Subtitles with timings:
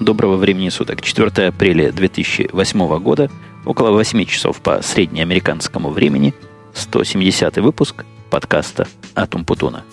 [0.00, 1.02] Доброго времени суток.
[1.02, 3.30] 4 апреля 2008 года,
[3.66, 6.32] около 8 часов по среднеамериканскому времени,
[6.72, 9.84] 170 выпуск подкаста «Атум Путуна».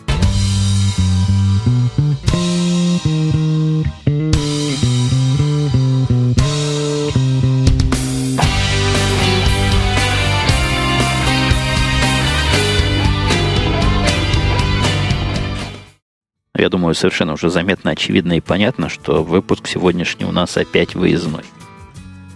[16.88, 21.44] Думаю, совершенно уже заметно, очевидно и понятно, что выпуск сегодняшний у нас опять выездной.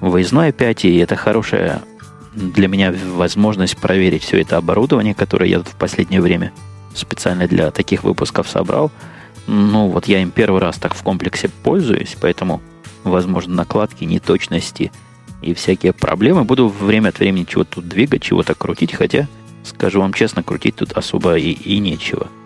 [0.01, 1.81] Выездной опять, и это хорошая
[2.33, 6.51] для меня возможность проверить все это оборудование, которое я в последнее время
[6.93, 8.91] специально для таких выпусков собрал.
[9.47, 12.61] Ну, вот я им первый раз так в комплексе пользуюсь, поэтому,
[13.05, 14.91] возможно, накладки, неточности
[15.41, 16.43] и всякие проблемы.
[16.43, 19.29] Буду время от времени чего-то тут двигать, чего-то крутить, хотя,
[19.63, 22.27] скажу вам честно, крутить тут особо и, и нечего–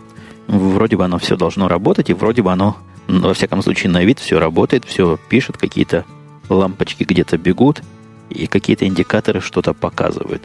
[0.47, 2.77] вроде бы оно все должно работать, и вроде бы оно,
[3.07, 6.05] во всяком случае, на вид все работает, все пишет, какие-то
[6.49, 7.81] лампочки где-то бегут,
[8.29, 10.43] и какие-то индикаторы что-то показывают.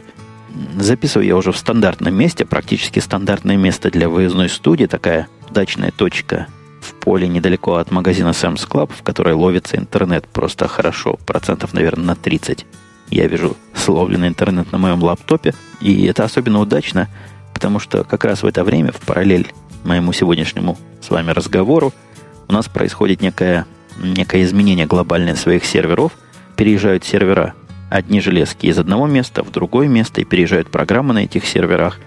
[0.77, 6.47] Записываю я уже в стандартном месте, практически стандартное место для выездной студии, такая удачная точка
[6.81, 12.05] в поле недалеко от магазина Sam's Club, в которой ловится интернет просто хорошо, процентов, наверное,
[12.05, 12.65] на 30.
[13.09, 17.07] Я вижу словленный интернет на моем лаптопе, и это особенно удачно,
[17.53, 21.93] потому что как раз в это время, в параллель моему сегодняшнему с вами разговору,
[22.47, 23.65] у нас происходит некое,
[23.97, 26.11] некое изменение глобальное своих серверов.
[26.57, 27.53] Переезжают сервера
[27.89, 31.99] одни железки из одного места в другое место и переезжают программы на этих серверах.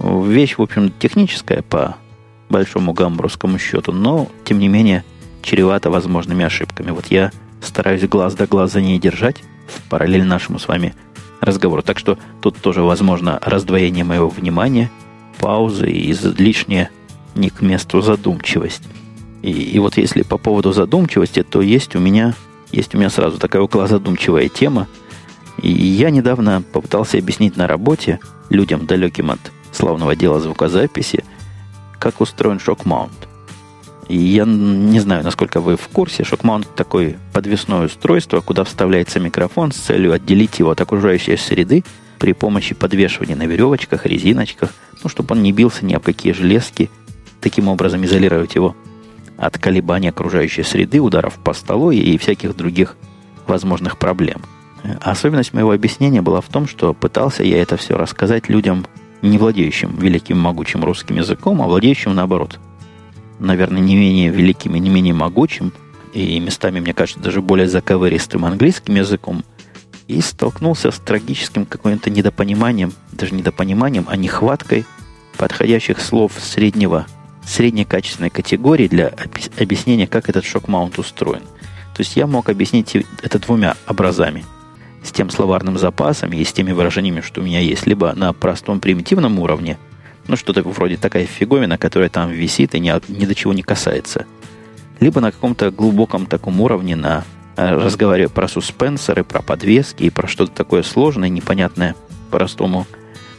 [0.00, 1.96] Вещь, в общем, техническая по
[2.48, 5.04] большому гамбургскому счету, но, тем не менее,
[5.42, 6.90] чревата возможными ошибками.
[6.90, 7.30] Вот я
[7.60, 10.94] стараюсь глаз да глаз за ней держать в параллель нашему с вами
[11.40, 11.82] разговору.
[11.82, 14.90] Так что тут тоже возможно раздвоение моего внимания,
[15.38, 16.90] паузы и излишнее
[17.34, 18.82] не к месту задумчивость.
[19.42, 22.34] И, и вот если по поводу задумчивости, то есть у меня
[22.74, 24.88] есть у меня сразу такая около задумчивая тема.
[25.62, 28.18] И я недавно попытался объяснить на работе
[28.50, 29.38] людям, далеким от
[29.70, 31.24] славного дела звукозаписи,
[31.98, 33.28] как устроен шок-маунт.
[34.08, 39.72] И я не знаю, насколько вы в курсе, шок-маунт такое подвесное устройство, куда вставляется микрофон
[39.72, 41.84] с целью отделить его от окружающей среды
[42.18, 44.70] при помощи подвешивания на веревочках, резиночках,
[45.02, 46.90] ну, чтобы он не бился ни об какие железки
[47.44, 48.74] таким образом изолировать его
[49.36, 52.96] от колебаний окружающей среды, ударов по столу и всяких других
[53.46, 54.40] возможных проблем.
[55.00, 58.86] Особенность моего объяснения была в том, что пытался я это все рассказать людям,
[59.20, 62.58] не владеющим великим могучим русским языком, а владеющим наоборот.
[63.38, 65.72] Наверное, не менее великим и не менее могучим,
[66.14, 69.44] и местами, мне кажется, даже более заковыристым английским языком,
[70.08, 74.86] и столкнулся с трагическим каким-то недопониманием, даже недопониманием, а нехваткой
[75.36, 77.06] подходящих слов среднего
[77.46, 79.12] средней качественной категории для
[79.58, 81.42] объяснения, как этот шок-маунт устроен.
[81.94, 84.44] То есть я мог объяснить это двумя образами.
[85.02, 87.86] С тем словарным запасом и с теми выражениями, что у меня есть.
[87.86, 89.78] Либо на простом примитивном уровне,
[90.26, 94.24] ну что-то вроде такая фиговина, которая там висит и ни, ни до чего не касается.
[95.00, 97.24] Либо на каком-то глубоком таком уровне, на
[97.56, 101.94] э, разговаривая про суспенсоры, про подвески и про что-то такое сложное, непонятное
[102.30, 102.86] простому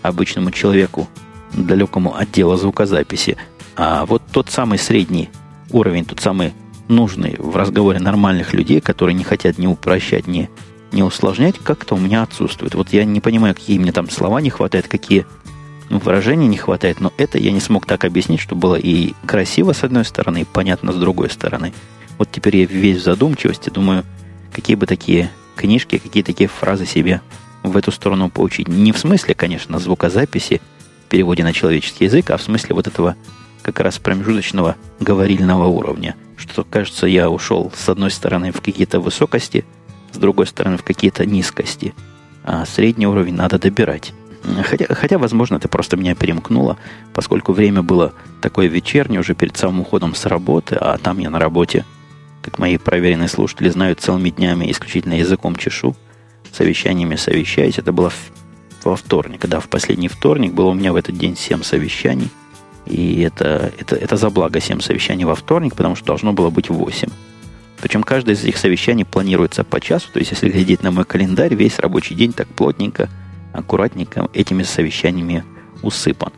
[0.03, 1.09] обычному человеку,
[1.51, 3.37] далекому от дела звукозаписи–
[3.75, 5.29] а вот тот самый средний
[5.71, 6.53] уровень, тот самый
[6.87, 10.49] нужный в разговоре нормальных людей, которые не хотят ни упрощать, ни,
[10.91, 12.75] ни усложнять, как-то у меня отсутствует.
[12.75, 15.25] Вот я не понимаю, какие мне там слова не хватает, какие
[15.89, 19.83] выражений не хватает, но это я не смог так объяснить, чтобы было и красиво с
[19.83, 21.73] одной стороны, и понятно с другой стороны.
[22.17, 24.03] Вот теперь я весь в задумчивости, думаю,
[24.51, 27.21] какие бы такие книжки, какие такие фразы себе
[27.61, 28.67] в эту сторону поучить.
[28.67, 30.61] Не в смысле, конечно, звукозаписи,
[31.09, 33.15] переводе на человеческий язык, а в смысле вот этого
[33.65, 36.15] как раз промежуточного говорильного уровня.
[36.37, 39.65] Что, кажется, я ушел с одной стороны в какие-то высокости,
[40.11, 41.95] с другой стороны в какие-то низкости.
[42.43, 44.13] А средний уровень надо добирать.
[44.69, 46.77] Хотя, хотя, возможно, это просто меня перемкнуло,
[47.15, 51.39] поскольку время было такое вечернее, уже перед самым уходом с работы, а там я на
[51.39, 51.85] работе,
[52.43, 55.95] как мои проверенные слушатели знают, целыми днями исключительно языком чешу,
[56.51, 57.79] совещаниями совещаюсь.
[57.79, 58.13] Это было
[58.83, 62.29] во вторник, да, в последний вторник было у меня в этот день 7 совещаний–
[62.85, 66.69] и это, это, это за благо 7 совещаний во вторник, потому что должно было быть
[66.69, 67.09] 8.
[67.81, 70.07] Причем каждое из этих совещаний планируется по часу.
[70.11, 73.09] То есть, если глядеть на мой календарь, весь рабочий день так плотненько,
[73.53, 75.43] аккуратненько этими совещаниями
[75.81, 76.31] усыпан.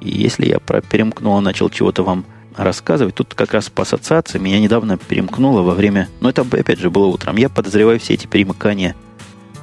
[0.00, 2.24] И если я про перемкнуло, начал чего-то вам
[2.56, 6.08] рассказывать, тут как раз по ассоциации меня недавно перемкнуло во время...
[6.20, 7.36] Ну, это, опять же, было утром.
[7.36, 8.94] Я подозреваю все эти перемыкания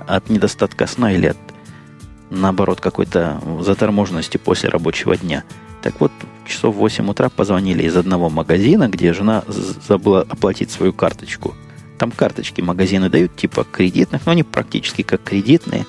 [0.08, 1.38] от недостатка сна или от,
[2.30, 5.44] наоборот, какой-то заторможенности после рабочего дня–
[5.82, 6.12] так вот,
[6.46, 11.56] часов в 8 утра позвонили из одного магазина, где жена забыла оплатить свою карточку
[11.98, 15.86] Там карточки магазины дают, типа кредитных, но они практически как кредитные,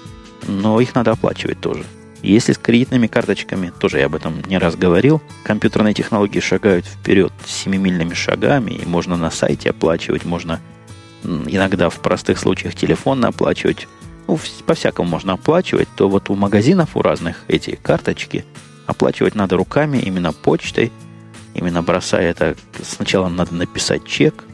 [0.46, 1.84] но их надо оплачивать тоже.
[2.22, 7.32] Если с кредитными карточками, тоже я об этом не раз говорил, компьютерные технологии шагают вперед
[7.46, 10.60] семимильными шагами, и можно на сайте оплачивать, можно
[11.24, 13.88] иногда в простых случаях телефонно оплачивать,
[14.26, 18.44] ну, по-всякому можно оплачивать, то вот у магазинов, у разных эти карточки,
[18.90, 20.92] оплачивать надо руками, именно почтой,
[21.54, 24.44] именно бросая это, сначала надо написать чек,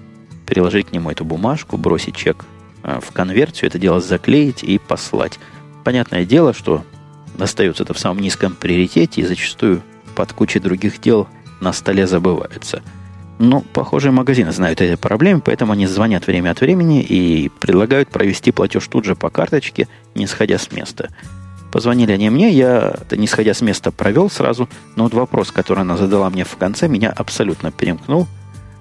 [0.47, 2.45] приложить к нему эту бумажку, бросить чек
[2.83, 5.39] э, в конверт, все это дело заклеить и послать.
[5.85, 6.85] Понятное дело, что
[7.39, 9.83] остается это в самом низком приоритете и зачастую
[10.15, 11.29] под кучей других дел
[11.61, 12.83] на столе забываются.
[13.39, 18.51] Но, похоже, магазины знают эти проблемы, поэтому они звонят время от времени и предлагают провести
[18.51, 21.11] платеж тут же по карточке, не сходя с места.
[21.77, 25.99] Позвонили они мне, я, не сходя с места, провел сразу, но вот вопрос, который она
[25.99, 28.27] задала мне в конце, меня абсолютно перемкнул.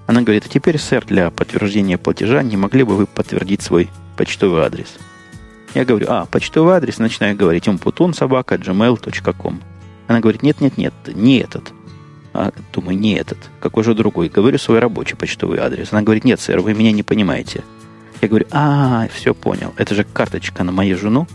[0.06, 4.64] Она говорит, а теперь, сэр, для подтверждения платежа не могли бы вы подтвердить свой почтовый
[4.64, 4.96] адрес?
[5.74, 9.60] Я говорю, а, почтовый адрес, начинаю говорить, умпутун собака gmail.com.
[10.06, 11.74] Она говорит, нет-нет-нет, не этот.
[12.32, 13.36] А, думаю, не этот.
[13.60, 14.30] Какой же другой?
[14.30, 15.92] Говорю свой рабочий почтовый адрес.
[15.92, 17.62] Она говорит, нет, сэр, вы меня не понимаете.
[18.22, 19.74] Я говорю, а, все понял.
[19.76, 21.26] Это же карточка на мою жену.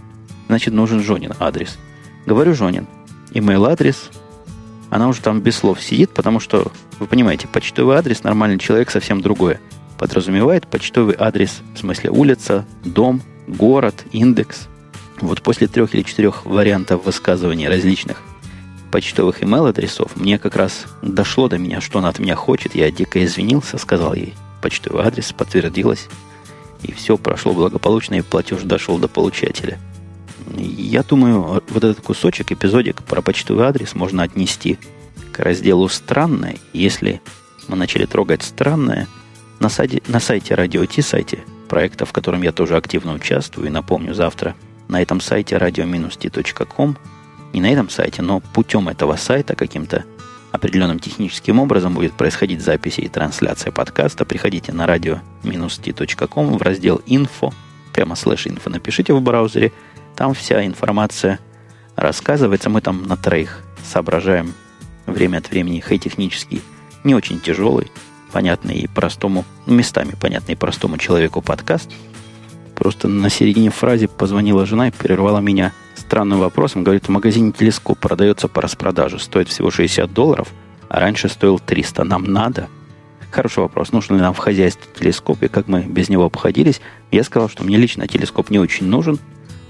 [0.52, 1.78] Значит, нужен Жонин адрес.
[2.26, 2.86] Говорю, Жонин.
[3.34, 4.10] Имейл адрес.
[4.90, 9.22] Она уже там без слов сидит, потому что, вы понимаете, почтовый адрес нормальный человек совсем
[9.22, 9.62] другое.
[9.98, 14.68] Подразумевает почтовый адрес, в смысле улица, дом, город, индекс.
[15.22, 18.22] Вот после трех или четырех вариантов высказывания различных
[18.92, 22.76] почтовых email-адресов мне как раз дошло до меня, что она от меня хочет.
[22.76, 26.10] Я дико извинился, сказал ей почтовый адрес, подтвердилось.
[26.84, 29.80] И все прошло благополучно, и платеж дошел до получателя.
[30.58, 34.78] Я думаю, вот этот кусочек, эпизодик про почтовый адрес можно отнести
[35.32, 36.58] к разделу «Странное».
[36.74, 37.22] Если
[37.68, 39.08] мы начали трогать «Странное»,
[39.62, 43.68] на сайте, на сайте Radio T, сайте проекта, в котором я тоже активно участвую.
[43.68, 44.56] И напомню, завтра
[44.88, 46.98] на этом сайте radio-t.com,
[47.54, 50.04] не на этом сайте, но путем этого сайта каким-то
[50.52, 54.26] определенным техническим образом будет происходить запись и трансляция подкаста.
[54.26, 57.54] Приходите на radio-t.com в раздел «Инфо»,
[57.94, 59.72] прямо слэш «инфо» напишите в браузере.
[60.16, 61.40] Там вся информация
[61.96, 62.70] рассказывается.
[62.70, 64.54] Мы там на троих соображаем
[65.06, 66.62] время от времени, хай технический,
[67.04, 67.92] не очень тяжелый,
[68.32, 71.90] понятный и простому, местами понятный простому человеку подкаст.
[72.76, 76.84] Просто на середине фразы позвонила жена и прервала меня странным вопросом.
[76.84, 79.20] Говорит, в магазине телескоп продается по распродаже.
[79.20, 80.48] Стоит всего 60 долларов,
[80.90, 82.04] а раньше стоил 300.
[82.04, 82.70] Нам надо?
[83.30, 83.92] Хороший вопрос.
[83.92, 86.82] Нужен ли нам в хозяйстве телескоп и как мы без него обходились?
[87.12, 89.20] Я сказал, что мне лично телескоп не очень нужен.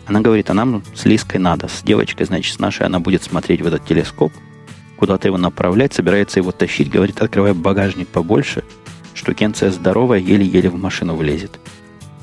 [0.05, 1.67] Она говорит, а нам с Лиской надо.
[1.67, 4.33] С девочкой, значит, с нашей она будет смотреть в этот телескоп–
[5.01, 8.63] куда-то его направлять, собирается его тащить, говорит, открывая багажник побольше,
[9.15, 11.59] штукенция здоровая, еле-еле в машину влезет.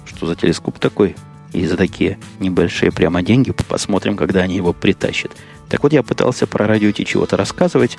[0.04, 1.16] Что за телескоп такой?
[1.52, 5.32] И за такие небольшие прямо деньги посмотрим, когда они его притащат.
[5.68, 7.98] Так вот, я пытался про радио чего-то рассказывать,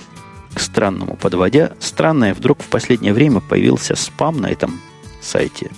[0.53, 1.73] к странному подводя.
[1.79, 4.79] Странное, вдруг в последнее время появился спам на этом
[5.21, 5.71] сайте.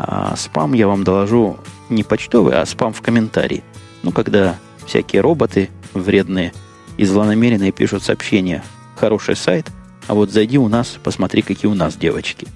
[0.00, 3.62] А спам, я вам доложу, не почтовый, а спам в комментарии.
[4.02, 4.56] Ну, когда
[4.86, 6.52] всякие роботы вредные–
[6.96, 8.62] и злонамеренные пишут сообщения
[8.96, 9.70] «Хороший сайт,
[10.06, 12.46] а вот зайди у нас, посмотри, какие у нас девочки».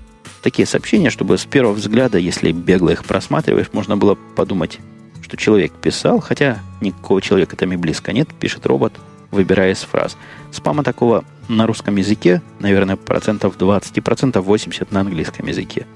[0.43, 4.78] Такие сообщения, чтобы с первого взгляда, если бегло их просматриваешь, можно было подумать,
[5.23, 8.95] что человек писал, хотя никакого человека там и близко нет, пишет робот,
[9.31, 10.16] выбирая из фраз.
[10.50, 15.87] Спама такого на русском языке, наверное, процентов 20 и процентов 80 на английском языке.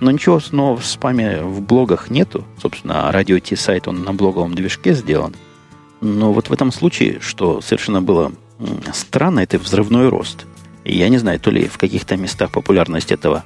[0.00, 2.44] Но ничего снова в спаме в блогах нету.
[2.60, 5.34] Собственно, радио Ти сайт, он на блоговом движке сделан–
[6.00, 8.32] но вот в этом случае, что совершенно было
[8.92, 10.46] странно, это взрывной рост.
[10.84, 13.44] И я не знаю, то ли в каких-то местах популярность этого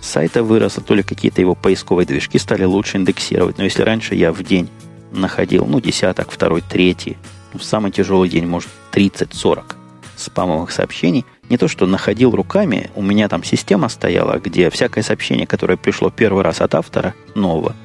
[0.00, 3.58] сайта выросла, то ли какие-то его поисковые движки стали лучше индексировать.
[3.58, 4.68] Но если раньше я в день
[5.10, 7.18] находил, ну, десяток, второй, третий,
[7.52, 9.74] в самый тяжелый день, может, 30-40
[10.16, 15.46] спамовых сообщений, не то, что находил руками, у меня там система стояла, где всякое сообщение,
[15.46, 17.76] которое пришло первый раз от автора нового,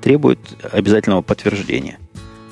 [0.00, 0.38] требует
[0.70, 1.98] обязательного подтверждения.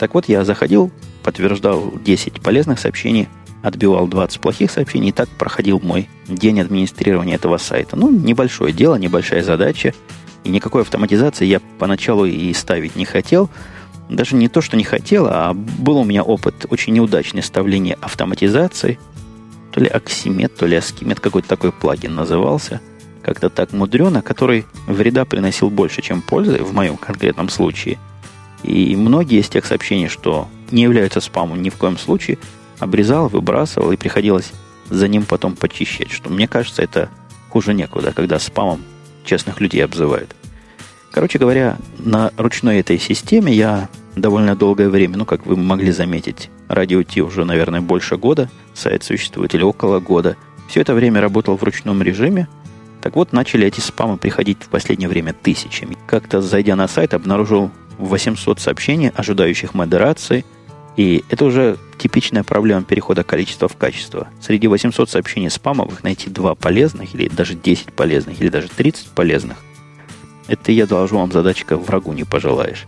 [0.00, 0.90] Так вот, я заходил,
[1.22, 3.28] подтверждал 10 полезных сообщений,
[3.62, 7.94] отбивал 20 плохих сообщений, и так проходил мой день администрирования этого сайта.
[7.94, 9.94] Ну, небольшое дело, небольшая задача,
[10.42, 13.48] и никакой автоматизации я поначалу и ставить не хотел.
[14.08, 18.98] Даже не то, что не хотел, а был у меня опыт очень неудачный ставления автоматизации.
[19.74, 22.80] То ли Аксимет, то ли Аскимет, какой-то такой плагин назывался.
[23.22, 27.98] Как-то так мудрено, который вреда приносил больше, чем пользы в моем конкретном случае–
[28.64, 32.38] и многие из тех сообщений, что не являются спамом ни в коем случае,
[32.78, 34.52] обрезал, выбрасывал и приходилось
[34.88, 36.10] за ним потом почищать.
[36.10, 37.10] Что мне кажется, это
[37.50, 38.82] хуже некуда, когда спамом
[39.24, 40.34] честных людей обзывают.
[41.12, 46.50] Короче говоря, на ручной этой системе я довольно долгое время, ну, как вы могли заметить,
[46.68, 50.36] радио Ти уже, наверное, больше года, сайт существует или около года.
[50.68, 52.48] Все это время работал в ручном режиме.
[53.02, 55.96] Так вот, начали эти спамы приходить в последнее время тысячами.
[56.06, 60.44] Как-то, зайдя на сайт, обнаружил 800 сообщений, ожидающих модерации.
[60.96, 64.28] И это уже типичная проблема перехода количества в качество.
[64.40, 69.58] Среди 800 сообщений спамовых найти 2 полезных, или даже 10 полезных, или даже 30 полезных.
[70.46, 72.86] Это я доложу вам задачка врагу не пожелаешь.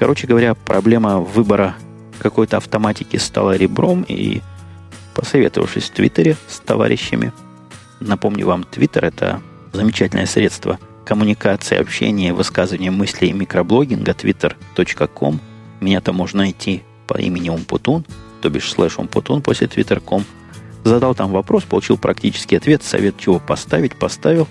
[0.00, 1.76] Короче говоря, проблема выбора
[2.20, 4.40] какой-то автоматики стала ребром, и
[5.14, 7.34] посоветовавшись в Твиттере с товарищами,
[8.00, 9.42] напомню вам, Твиттер– это
[9.74, 15.38] замечательное средство коммуникации, общения, высказывания мыслей и микроблогинга twitter.com.
[15.82, 18.06] Меня там можно найти по имени Умпутун,
[18.40, 20.24] то бишь слэш Умпутун после twitter.com.
[20.82, 24.48] Задал там вопрос, получил практический ответ, совет чего поставить, поставил.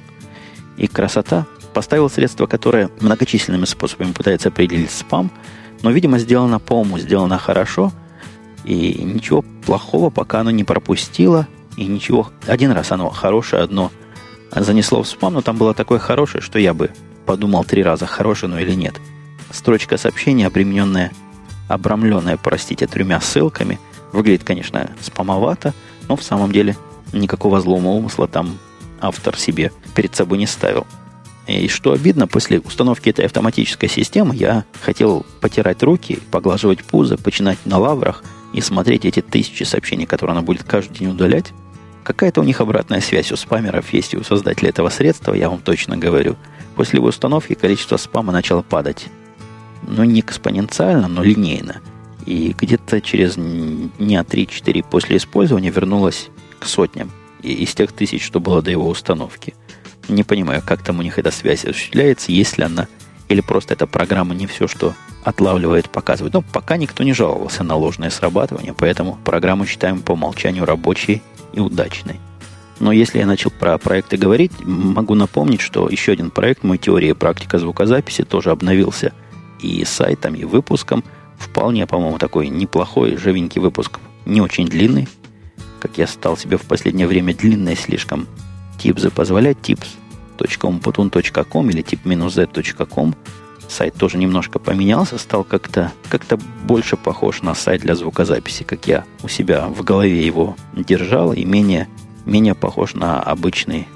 [0.78, 5.32] И красота– Поставил средство, которое многочисленными способами пытается определить спам,
[5.82, 7.92] но, видимо, сделано по-уму, сделано хорошо,
[8.66, 11.48] и ничего плохого пока оно не пропустило,
[11.78, 12.30] и ничего...
[12.48, 13.92] Один раз оно хорошее, одно
[14.54, 16.92] занесло в спам, но там было такое хорошее, что я бы
[17.26, 18.96] подумал три раза, хорошее оно или нет.
[19.52, 21.12] Строчка сообщения, примененная,
[21.68, 23.80] обрамленная, простите, тремя ссылками,
[24.12, 25.74] выглядит, конечно, спамовато,
[26.08, 26.76] но в самом деле
[27.14, 28.58] никакого злого умысла там
[29.00, 30.86] автор себе перед собой не ставил.
[31.50, 37.58] И что обидно, после установки этой автоматической системы я хотел потирать руки, поглаживать пузо, починать
[37.66, 41.52] на лаврах и смотреть эти тысячи сообщений, которые она будет каждый день удалять.
[42.04, 45.60] Какая-то у них обратная связь у спамеров есть и у создателя этого средства, я вам
[45.60, 46.36] точно говорю.
[46.76, 49.08] После его установки количество спама начало падать.
[49.88, 51.82] Ну, не экспоненциально, но линейно.
[52.28, 56.30] И где-то через дня 3-4 после использования вернулось
[56.60, 57.10] к сотням
[57.42, 59.56] из тех тысяч, что было до его установки–
[60.10, 62.88] не понимаю, как там у них эта связь осуществляется, если она
[63.30, 66.34] или просто эта программа не все, что отлавливает, показывает.
[66.34, 71.22] Но пока никто не жаловался на ложное срабатывание, поэтому программу считаем по умолчанию рабочей
[71.54, 72.20] и удачной.
[72.80, 77.10] Но если я начал про проекты говорить, могу напомнить, что еще один проект, мой теория
[77.10, 79.14] и практика звукозаписи, тоже обновился
[79.62, 81.04] и сайтом, и выпуском.
[81.38, 85.08] Вполне, по-моему, такой неплохой, живенький выпуск, не очень длинный,
[85.80, 88.28] как я стал себе в последнее время длинный слишком
[88.80, 93.16] типзы позволять, tips.umputun.com или tip-z.com.
[93.68, 96.24] Сайт тоже немножко поменялся, стал как-то как
[96.64, 101.46] больше похож на сайт для звукозаписи, как я у себя в голове его держал, и
[101.46, 101.88] менее,
[102.26, 103.88] менее похож на обычный,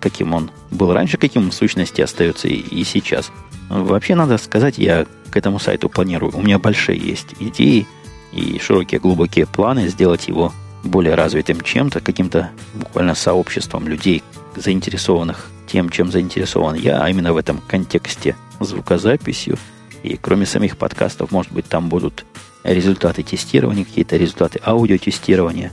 [0.00, 3.30] каким он был раньше, каким в сущности остается и, и сейчас.
[3.68, 6.36] Вообще, надо сказать, я к этому сайту планирую.
[6.36, 7.86] У меня большие есть идеи
[8.32, 14.22] и широкие глубокие планы сделать его более развитым чем-то, каким-то буквально сообществом людей,
[14.56, 19.56] заинтересованных тем, чем заинтересован я, а именно в этом контексте звукозаписью.
[20.02, 22.24] И кроме самих подкастов, может быть, там будут
[22.64, 25.72] результаты тестирования, какие-то результаты аудиотестирования,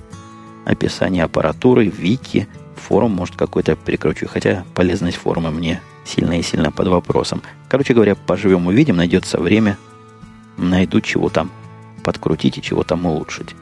[0.65, 4.27] описание аппаратуры, вики, форум, может, какой-то прикручу.
[4.27, 7.41] Хотя полезность форума мне сильно и сильно под вопросом.
[7.69, 9.77] Короче говоря, поживем увидим, найдется время,
[10.57, 11.51] найду чего там
[12.03, 13.55] подкрутить и чего там улучшить.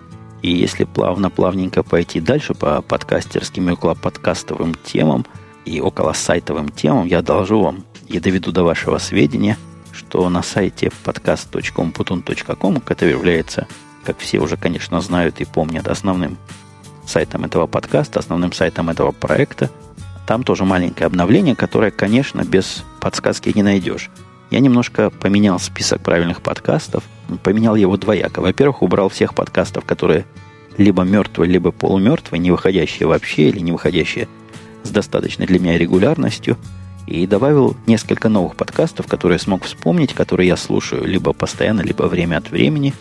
[0.46, 5.26] И если плавно-плавненько пойти дальше по подкастерским и около подкастовым темам
[5.66, 9.58] и около сайтовым темам, я должу вам и доведу до вашего сведения,
[9.92, 13.68] что на сайте podcast.umputun.com, который является,
[14.04, 16.38] как все уже, конечно, знают и помнят, основным
[17.08, 19.72] сайтом этого подкаста, основным сайтом этого проекта,
[20.28, 24.12] там тоже маленькое обновление, которое, конечно, без подсказки не найдешь.
[24.52, 27.04] Я немножко поменял список правильных подкастов,
[27.44, 28.42] поменял его двояко.
[28.42, 30.26] Во-первых, убрал всех подкастов, которые
[30.78, 34.28] либо мертвые, либо полумертвые, не выходящие вообще или не выходящие
[34.84, 36.58] с достаточной для меня регулярностью.
[37.08, 42.38] И добавил несколько новых подкастов, которые смог вспомнить, которые я слушаю либо постоянно, либо время
[42.38, 42.94] от времени.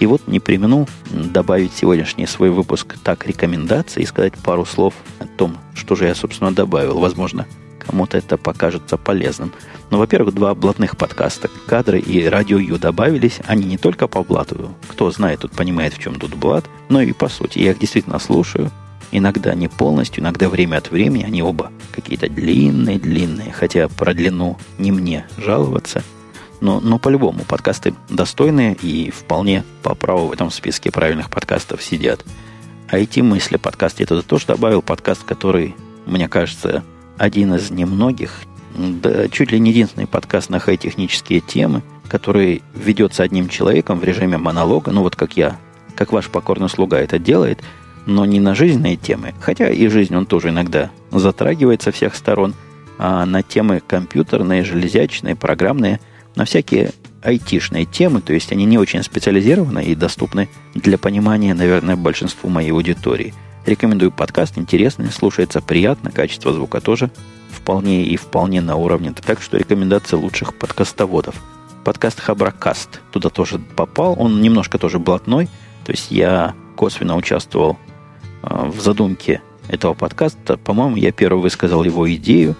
[0.00, 5.26] И вот не примену добавить сегодняшний свой выпуск так рекомендации и сказать пару слов о
[5.26, 6.98] том, что же я, собственно, добавил.
[6.98, 7.46] Возможно,
[7.78, 9.52] кому-то это покажется полезным.
[9.92, 13.40] Ну, во-первых, два блатных подкаста «Кадры» и «Радио Ю» добавились.
[13.44, 17.12] Они не только по блату, кто знает, тут понимает, в чем тут блат, но и
[17.12, 17.58] по сути.
[17.58, 18.70] Я их действительно слушаю.
[19.10, 21.24] Иногда не полностью, иногда время от времени.
[21.24, 26.02] Они оба какие-то длинные-длинные, хотя про длину не мне жаловаться.
[26.62, 32.24] Но, но по-любому подкасты достойные и вполне по праву в этом списке правильных подкастов сидят.
[32.88, 34.80] А эти мысли подкаст я туда тоже добавил.
[34.80, 36.82] Подкаст, который, мне кажется,
[37.18, 38.38] один из немногих,
[38.76, 44.38] да, чуть ли не единственный подкаст на хай-технические темы, который ведется одним человеком в режиме
[44.38, 45.58] монолога, ну вот как я,
[45.94, 47.60] как ваш покорный слуга это делает,
[48.06, 52.54] но не на жизненные темы, хотя и жизнь он тоже иногда затрагивает со всех сторон,
[52.98, 56.00] а на темы компьютерные, железячные, программные,
[56.34, 61.96] на всякие айтишные темы, то есть они не очень специализированы и доступны для понимания, наверное,
[61.96, 63.34] большинству моей аудитории.
[63.64, 67.10] Рекомендую подкаст, интересный, слушается приятно, качество звука тоже
[67.52, 69.12] вполне и вполне на уровне.
[69.12, 71.36] Так что рекомендация лучших подкастоводов.
[71.84, 74.16] Подкаст Хабракаст туда тоже попал.
[74.18, 75.46] Он немножко тоже блатной.
[75.84, 77.76] То есть я косвенно участвовал
[78.42, 80.56] э, в задумке этого подкаста.
[80.56, 82.56] По-моему, я первый высказал его идею,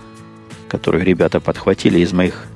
[0.69, 2.47] которую ребята подхватили из моих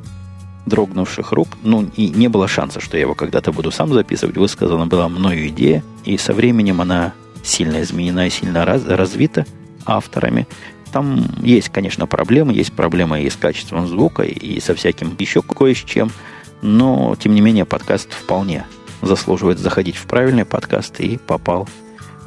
[0.66, 1.48] дрогнувших рук.
[1.62, 4.36] Ну, и не было шанса, что я его когда-то буду сам записывать.
[4.36, 9.46] Высказана была мною идея, и со временем она сильно изменена и сильно раз, развита
[9.84, 10.46] авторами.
[10.92, 12.52] Там есть, конечно, проблемы.
[12.52, 16.10] Есть проблемы и с качеством звука, и со всяким еще кое с чем.
[16.62, 18.66] Но, тем не менее, подкаст вполне
[19.02, 21.68] заслуживает заходить в правильный подкаст и попал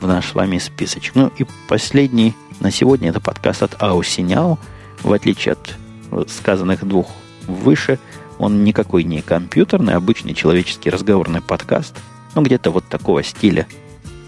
[0.01, 1.15] в наш с вами списочек.
[1.15, 4.57] Ну и последний на сегодня это подкаст от Аусиняо.
[5.01, 7.07] В отличие от сказанных двух
[7.47, 7.99] выше,
[8.37, 11.95] он никакой не компьютерный, обычный человеческий разговорный подкаст,
[12.35, 13.67] но где-то вот такого стиля,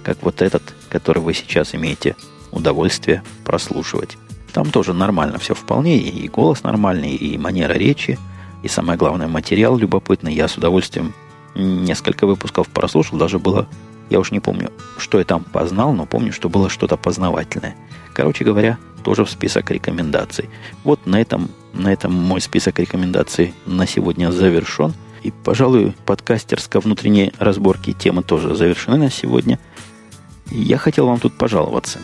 [0.04, 2.16] как вот этот, который вы сейчас имеете
[2.52, 4.18] удовольствие прослушивать.
[4.54, 8.20] Там тоже нормально все вполне, и голос нормальный, и манера речи,
[8.64, 10.34] и самое главное, материал любопытный.
[10.34, 11.14] Я с удовольствием
[11.56, 13.68] несколько выпусков прослушал, даже было,
[14.10, 17.76] я уж не помню, что я там познал, но помню, что было что-то познавательное.
[18.14, 20.50] Короче говоря, тоже в список рекомендаций.
[20.84, 24.94] Вот на этом, на этом мой список рекомендаций на сегодня завершен.
[25.24, 29.60] И, пожалуй, подкастерско-внутренней разборки темы тоже завершены на сегодня.
[30.50, 32.00] Я хотел вам тут пожаловаться.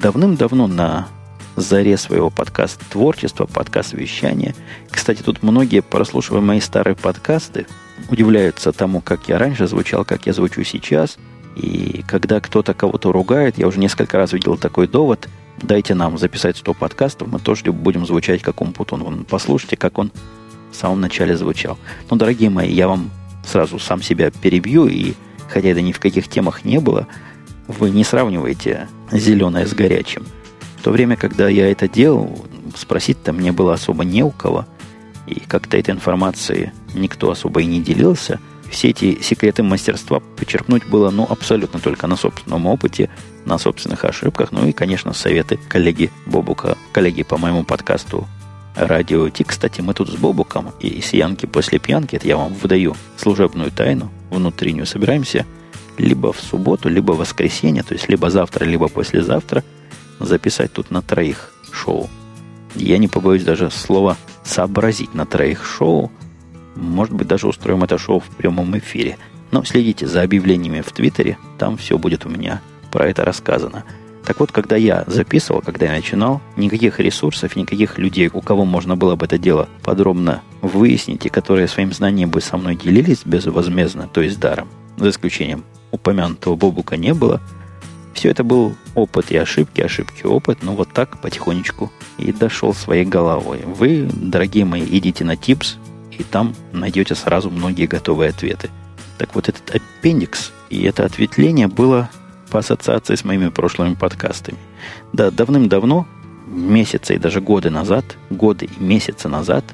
[0.00, 1.08] Давным-давно на
[1.56, 4.54] заре своего подкаст творчества, подкаст вещания.
[4.90, 7.66] Кстати, тут многие, прослушивая мои старые подкасты,
[8.10, 11.18] удивляются тому, как я раньше звучал, как я звучу сейчас.
[11.54, 15.28] И когда кто-то кого-то ругает, я уже несколько раз видел такой довод–
[15.62, 19.02] дайте нам записать 100 подкастов, мы тоже будем звучать как Умпутун.
[19.02, 20.12] Вон, послушайте, как он
[20.70, 21.78] в самом начале звучал.
[22.10, 23.10] Ну, дорогие мои, я вам
[23.46, 25.14] сразу сам себя перебью, и
[25.48, 27.06] хотя это ни в каких темах не было,
[27.68, 30.26] вы не сравниваете зеленое с горячим.
[30.78, 34.66] В то время, когда я это делал, спросить-то мне было особо не у кого,
[35.26, 41.10] и как-то этой информации никто особо и не делился– все эти секреты мастерства почерпнуть было
[41.10, 43.10] ну, абсолютно только на собственном опыте,
[43.44, 48.26] на собственных ошибках, ну и, конечно, советы коллеги Бобука, коллеги по моему подкасту
[48.74, 49.44] Радио Ти.
[49.44, 53.70] Кстати, мы тут с Бобуком и с Янки после пьянки, это я вам выдаю служебную
[53.70, 55.46] тайну внутреннюю, собираемся
[55.98, 59.64] либо в субботу, либо в воскресенье, то есть либо завтра, либо послезавтра
[60.20, 62.08] записать тут на троих шоу.
[62.74, 66.10] Я не побоюсь даже слова сообразить на троих шоу–
[66.76, 69.16] может быть, даже устроим это шоу в прямом эфире.
[69.50, 72.60] Но следите за объявлениями в Твиттере, там все будет у меня
[72.92, 73.84] про это рассказано.
[74.24, 78.96] Так вот, когда я записывал, когда я начинал, никаких ресурсов, никаких людей, у кого можно
[78.96, 84.08] было бы это дело подробно выяснить, и которые своим знанием бы со мной делились безвозмездно,
[84.12, 87.40] то есть даром, за исключением упомянутого Бобука не было.
[88.14, 93.04] Все это был опыт и ошибки, ошибки, опыт, но вот так потихонечку и дошел своей
[93.04, 93.60] головой.
[93.64, 95.76] Вы, дорогие мои, идите на Tips,
[96.10, 98.70] и там найдете сразу многие готовые ответы.
[99.18, 102.08] Так вот, этот аппендикс и это ответвление было
[102.50, 104.58] по ассоциации с моими прошлыми подкастами.
[105.12, 106.06] Да, давным-давно,
[106.46, 109.64] месяцы и даже годы назад, годы и месяцы назад,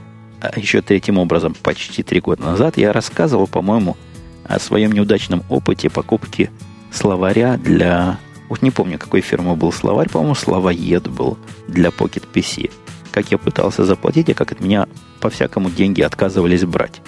[0.40, 3.96] а еще третьим образом, почти три года назад, я рассказывал, по-моему,
[4.44, 6.50] о своем неудачном опыте покупки
[6.90, 8.18] словаря для...
[8.48, 12.70] Вот не помню, какой фирмы был словарь, по-моему, словоед был для Pocket PC
[13.12, 14.88] как я пытался заплатить, и как от меня
[15.20, 17.00] по-всякому деньги отказывались брать.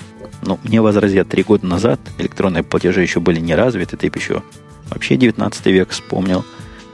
[0.42, 4.42] Но мне возразят, три года назад электронные платежи еще были не развиты, ты еще
[4.90, 6.44] вообще 19 век вспомнил.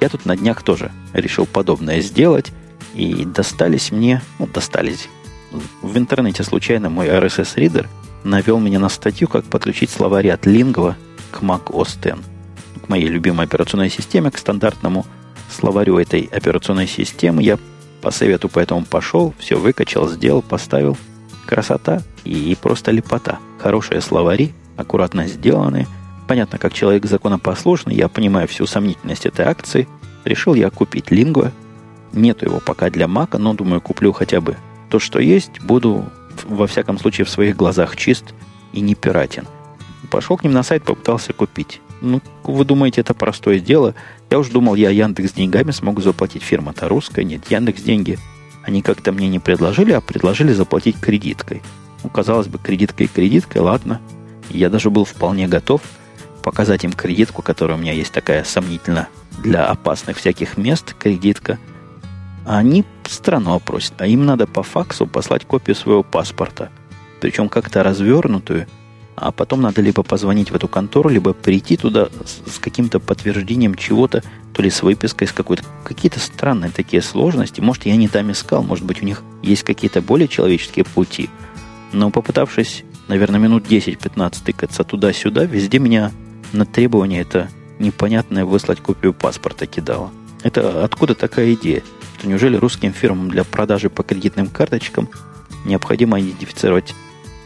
[0.01, 2.53] Я тут на днях тоже решил подобное сделать,
[2.95, 5.09] и достались мне, ну, достались,
[5.83, 7.89] в интернете случайно мой RSS-ридер
[8.25, 10.95] навел меня на статью, как подключить словарь от Lingua
[11.31, 12.19] к Mac OS X,
[12.85, 15.07] к моей любимой операционной системе, к стандартному
[15.51, 17.43] словарю этой операционной системы.
[17.43, 17.59] Я
[18.01, 20.97] по совету поэтому пошел, все выкачал, сделал, поставил.
[21.47, 23.39] Красота и просто лепота.
[23.59, 25.87] Хорошие словари, аккуратно сделаны.
[26.29, 29.89] Понятно, как человек законопослушный, я понимаю всю сомнительность этой акции.
[30.25, 31.53] Решил я купить лингва.
[32.13, 34.57] Нету его пока для Мака, но думаю, куплю хотя бы
[34.91, 35.61] то, что есть.
[35.61, 36.05] Буду,
[36.45, 38.25] во всяком случае, в своих глазах чист
[38.73, 39.47] и не пиратен.
[40.11, 41.81] Пошел к ним на сайт, попытался купить.
[42.01, 43.95] Ну, вы думаете, это простое дело?
[44.31, 46.43] Я уж думал, я Яндекс деньгами смогу заплатить.
[46.43, 47.25] Фирма-то русская.
[47.25, 48.19] Нет, Яндекс деньги
[48.63, 51.63] они как-то мне не предложили, а предложили заплатить кредиткой.
[52.03, 54.01] Ну, казалось бы, кредиткой кредиткой, ладно.
[54.49, 55.83] Я даже был вполне готов
[56.43, 59.09] показать им кредитку, которая у меня есть такая сомнительно
[59.43, 61.59] для опасных всяких мест кредитка.
[62.45, 66.71] А они страну опросят, а им надо по факсу послать копию своего паспорта.
[67.21, 68.67] Причем как-то развернутую,
[69.17, 73.75] а потом надо либо позвонить в эту контору, либо прийти туда с, с каким-то подтверждением
[73.75, 74.23] чего-то,
[74.55, 75.65] то ли с выпиской, с какой-то...
[75.85, 77.61] Какие-то странные такие сложности.
[77.61, 81.29] Может, я не там искал, может быть, у них есть какие-то более человеческие пути.
[81.93, 86.13] Но попытавшись, наверное, минут 10-15 тыкаться туда-сюда, везде меня
[86.53, 90.11] на требование это непонятное выслать копию паспорта кидало.
[90.43, 91.83] Это откуда такая идея?
[92.19, 95.09] Что неужели русским фирмам для продажи по кредитным карточкам
[95.65, 96.95] необходимо идентифицировать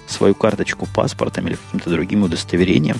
[0.07, 2.97] свою карточку паспортом или каким-то другим удостоверением?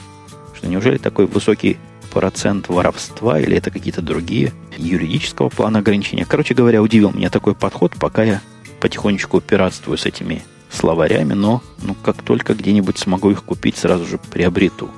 [0.55, 1.79] Что неужели такой высокий
[2.13, 6.25] процент воровства или это какие-то другие юридического плана ограничения?
[6.25, 8.41] Короче говоря, удивил меня такой подход, пока я
[8.81, 14.19] потихонечку пиратствую с этими словарями, но ну, как только где-нибудь смогу их купить, сразу же
[14.19, 14.91] приобрету.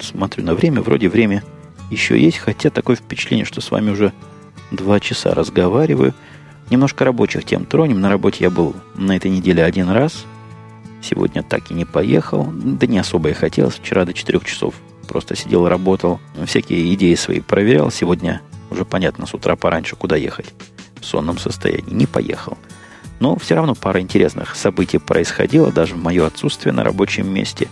[0.00, 1.44] Смотрю на время, вроде время
[1.90, 4.12] еще есть, хотя такое впечатление, что с вами уже
[4.70, 6.14] два часа разговариваю.
[6.70, 8.00] Немножко рабочих тем тронем.
[8.00, 10.24] На работе я был на этой неделе один раз.
[11.02, 12.48] Сегодня так и не поехал.
[12.52, 13.74] Да не особо и хотелось.
[13.74, 14.74] Вчера до четырех часов
[15.06, 16.20] просто сидел, работал.
[16.46, 17.90] Всякие идеи свои проверял.
[17.90, 20.46] Сегодня уже понятно с утра пораньше, куда ехать.
[21.00, 21.92] В сонном состоянии.
[21.92, 22.56] Не поехал.
[23.20, 27.68] Но все равно пара интересных событий происходила, даже в мое отсутствие на рабочем месте.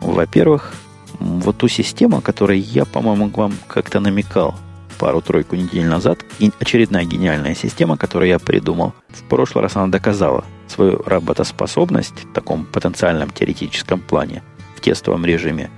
[0.00, 0.72] Во-первых,
[1.18, 4.54] вот ту систему, о которой я, по-моему, вам как-то намекал
[4.98, 6.18] пару-тройку недель назад,
[6.58, 8.94] очередная гениальная система, которую я придумал.
[9.10, 14.42] В прошлый раз она доказала свою работоспособность в таком потенциальном теоретическом плане,
[14.76, 15.70] в тестовом режиме.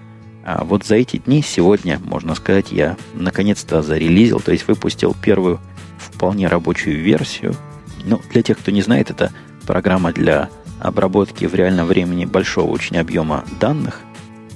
[0.45, 5.61] А вот за эти дни, сегодня, можно сказать, я наконец-то зарелизил, то есть выпустил первую
[5.99, 7.55] вполне рабочую версию.
[8.05, 9.33] Ну, для тех, кто не знает, это
[9.67, 10.49] программа для
[10.81, 14.01] обработки в реальном времени большого очень объема данных,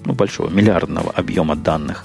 [0.04, 2.04] ну, большого миллиардного объема данных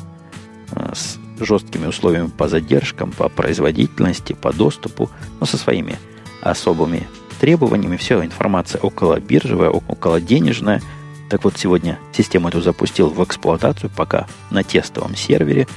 [0.71, 5.09] э, с жесткими условиями по задержкам, по производительности, по доступу,
[5.39, 5.97] но со своими
[6.41, 7.07] особыми
[7.39, 7.97] требованиями.
[7.97, 10.81] Все, информация около биржевая, около денежная.
[11.29, 15.67] Так вот, сегодня систему эту запустил в эксплуатацию, пока на тестовом сервере.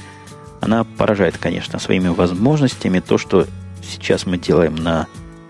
[0.61, 2.99] Она поражает, конечно, своими возможностями.
[2.99, 3.47] То, что
[3.81, 5.07] сейчас мы делаем на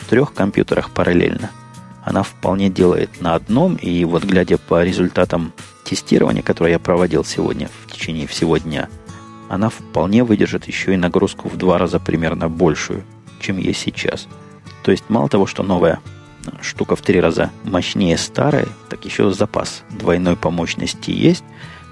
[0.09, 1.51] трех компьютерах параллельно,
[2.03, 3.75] она вполне делает на одном.
[3.75, 8.89] И вот глядя по результатам тестирования, которое я проводил сегодня в течение всего дня,
[9.49, 13.03] она вполне выдержит еще и нагрузку в два раза примерно большую,
[13.39, 14.27] чем есть сейчас.
[14.83, 15.99] То есть мало того, что новая
[16.61, 21.43] штука в три раза мощнее старой, так еще запас двойной по мощности есть,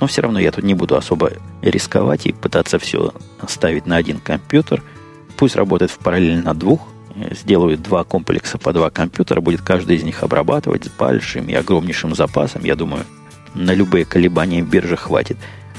[0.01, 3.13] но все равно я тут не буду особо рисковать и пытаться все
[3.47, 4.83] ставить на один компьютер.
[5.37, 6.81] Пусть работает в параллель на двух,
[7.31, 12.15] сделаю два комплекса по два компьютера, будет каждый из них обрабатывать с большим и огромнейшим
[12.15, 12.63] запасом.
[12.63, 13.05] Я думаю,
[13.53, 15.37] на любые колебания биржи хватит.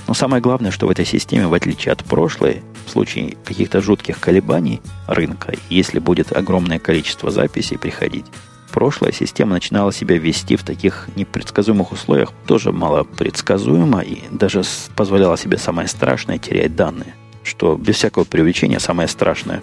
[0.08, 4.18] Но самое главное, что в этой системе, в отличие от прошлой, в случае каких-то жутких
[4.18, 8.26] колебаний рынка, если будет огромное количество записей приходить,
[8.72, 14.62] прошлая система начинала себя вести в таких непредсказуемых условиях тоже мало предсказуемо и даже
[14.96, 17.14] позволяла себе самое страшное терять данные.
[17.44, 19.62] Что без всякого привлечения самая страшная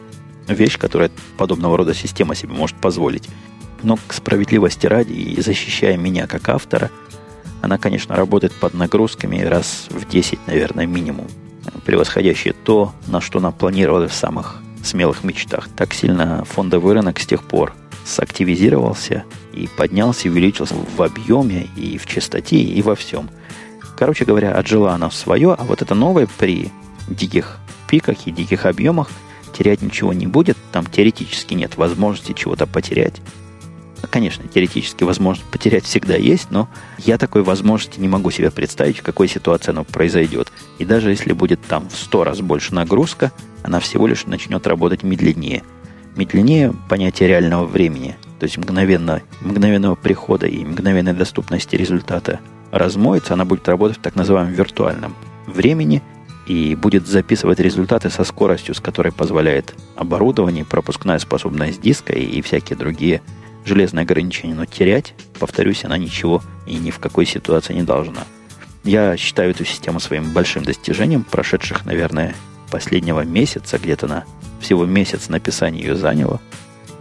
[0.54, 3.28] вещь, которая подобного рода система себе может позволить.
[3.84, 6.92] Но к справедливости ради и защищая меня как автора–
[7.62, 11.28] она, конечно, работает под нагрузками раз в 10, наверное, минимум,
[11.86, 15.68] превосходящие то, на что она планировала в самых смелых мечтах.
[15.76, 17.74] Так сильно фондовый рынок с тех пор
[18.06, 23.30] сактивизировался и поднялся, и увеличился в объеме, и в частоте, и во всем.
[23.98, 26.72] Короче говоря, отжила она свое, а вот это новое при
[27.10, 27.58] диких
[27.90, 29.10] пиках и диких объемах
[29.52, 33.22] терять ничего не будет, там теоретически нет возможности чего-то потерять.
[34.10, 39.04] Конечно, теоретически возможность потерять всегда есть, но я такой возможности не могу себе представить, в
[39.04, 40.52] какой ситуации оно произойдет.
[40.78, 43.32] И даже если будет там в сто раз больше нагрузка,
[43.62, 45.64] она всего лишь начнет работать медленнее.
[46.16, 52.40] Медленнее понятие реального времени, то есть мгновенно, мгновенного прихода и мгновенной доступности результата
[52.72, 56.02] размоется, она будет работать в так называемом виртуальном времени
[56.50, 62.42] и будет записывать результаты со скоростью, с которой позволяет оборудование, пропускная способность диска и, и
[62.42, 63.22] всякие другие
[63.66, 68.24] железное ограничение, но терять, повторюсь, она ничего и ни в какой ситуации не должна.
[68.84, 72.36] Я считаю эту систему своим большим достижением, прошедших, наверное,
[72.72, 74.26] последнего месяца, где-то на
[74.60, 76.42] всего месяц написания ее заняло.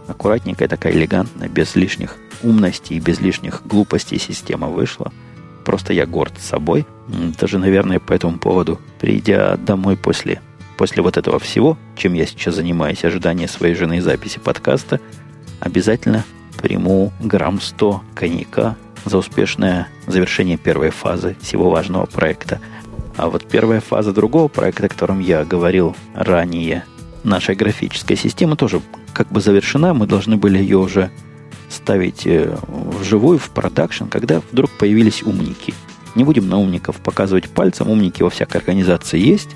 [0.07, 5.11] Аккуратненькая, такая элегантная, без лишних умностей и без лишних глупостей система вышла.
[5.69, 6.87] Просто я горд собой.
[7.39, 10.41] Даже, наверное, по этому поводу, придя домой после,
[10.79, 14.99] после вот этого всего, чем я сейчас занимаюсь, ожидания своей жены записи подкаста,
[15.59, 16.25] обязательно
[16.59, 22.59] приму грамм 100 коньяка за успешное завершение первой фазы всего важного проекта.
[23.15, 26.83] А вот первая фаза другого проекта, о котором я говорил ранее,
[27.23, 28.81] наша графическая система тоже
[29.13, 29.93] как бы завершена.
[29.93, 31.11] Мы должны были ее уже
[31.69, 35.73] ставить э, в живую, в продакшн, когда вдруг появились умники.
[36.15, 39.49] Не будем на умников показывать пальцем, умники во всякой организации есть,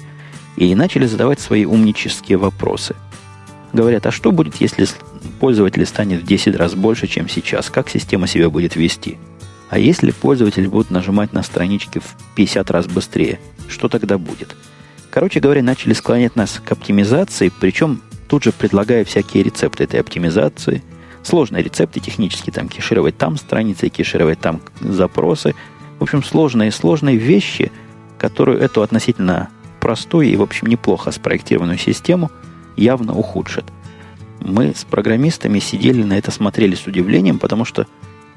[0.56, 2.96] и начали задавать свои умнические вопросы.
[3.74, 4.88] Говорят, а что будет, если
[5.40, 7.72] пользователей станет в 10 раз больше, чем сейчас?
[7.72, 9.18] Как система себя будет вести?
[9.70, 14.56] А если пользователи будут нажимать на странички в 50 раз быстрее, что тогда будет?
[15.10, 20.84] Короче говоря, начали склонять нас к оптимизации, причем тут же предлагая всякие рецепты этой оптимизации–
[21.24, 25.56] Сложные рецепты технически, там кешировать там страницы, кешировать там запросы.
[26.00, 27.72] В общем, сложные, сложные вещи,
[28.18, 32.30] которые эту относительно простую и, в общем, неплохо спроектированную систему
[32.76, 33.66] явно ухудшат.
[34.40, 37.88] Мы с программистами сидели на это, смотрели с удивлением, потому что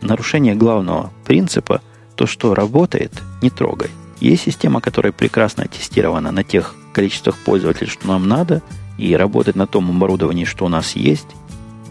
[0.00, 1.82] нарушение главного принципа,
[2.14, 3.90] то, что работает, не трогай.
[4.20, 8.62] Есть система, которая прекрасно аттестирована на тех количествах пользователей, что нам надо,
[8.96, 11.26] и работает на том оборудовании, что у нас есть,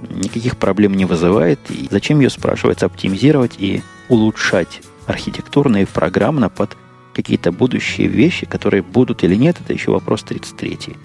[0.09, 1.59] никаких проблем не вызывает.
[1.69, 6.77] И зачем ее, спрашивается, оптимизировать и улучшать архитектурно и программно под
[7.13, 10.95] какие-то будущие вещи, которые будут или нет, это еще вопрос 33.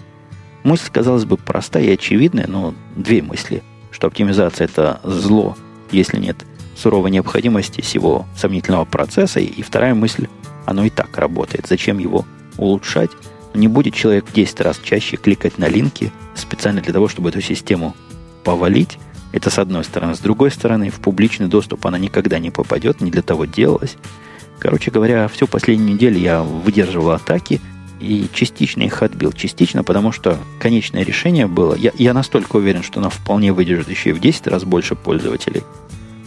[0.63, 5.55] Мысль, казалось бы, простая и очевидная, но две мысли, что оптимизация– это зло,
[5.91, 9.39] если нет суровой необходимости всего сомнительного процесса.
[9.39, 10.27] И вторая мысль–
[10.65, 11.67] оно и так работает.
[11.67, 12.25] Зачем его
[12.57, 13.11] улучшать?
[13.53, 17.41] Не будет человек в 10 раз чаще кликать на линки специально для того, чтобы эту
[17.41, 17.95] систему
[18.43, 18.97] повалить.
[19.31, 20.15] Это с одной стороны.
[20.15, 23.95] С другой стороны, в публичный доступ она никогда не попадет, не для того делалась.
[24.59, 27.61] Короче говоря, всю последнюю неделю я выдерживал атаки
[27.99, 29.31] и частично их отбил.
[29.31, 31.75] Частично, потому что конечное решение было...
[31.75, 35.63] Я, я настолько уверен, что она вполне выдержит еще и в 10 раз больше пользователей,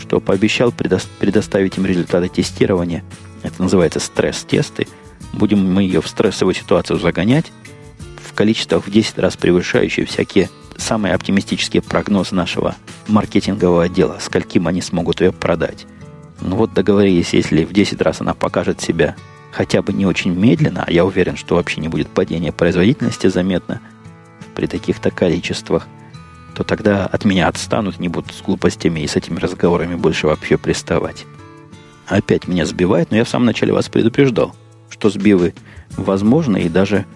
[0.00, 3.04] что пообещал предо- предоставить им результаты тестирования.
[3.42, 4.86] Это называется стресс-тесты.
[5.32, 7.52] Будем мы ее в стрессовую ситуацию загонять
[8.24, 12.76] в количествах в 10 раз превышающие всякие самый оптимистический прогноз нашего
[13.08, 15.86] маркетингового отдела, скольким они смогут ее продать.
[16.40, 19.16] Ну вот договорились, если в 10 раз она покажет себя
[19.50, 23.80] хотя бы не очень медленно, а я уверен, что вообще не будет падения производительности заметно
[24.54, 25.86] при таких-то количествах,
[26.54, 30.56] то тогда от меня отстанут, не будут с глупостями и с этими разговорами больше вообще
[30.56, 31.24] приставать.
[32.06, 34.54] Опять меня сбивает, но я в самом начале вас предупреждал,
[34.90, 35.54] что сбивы
[35.96, 37.06] возможны и даже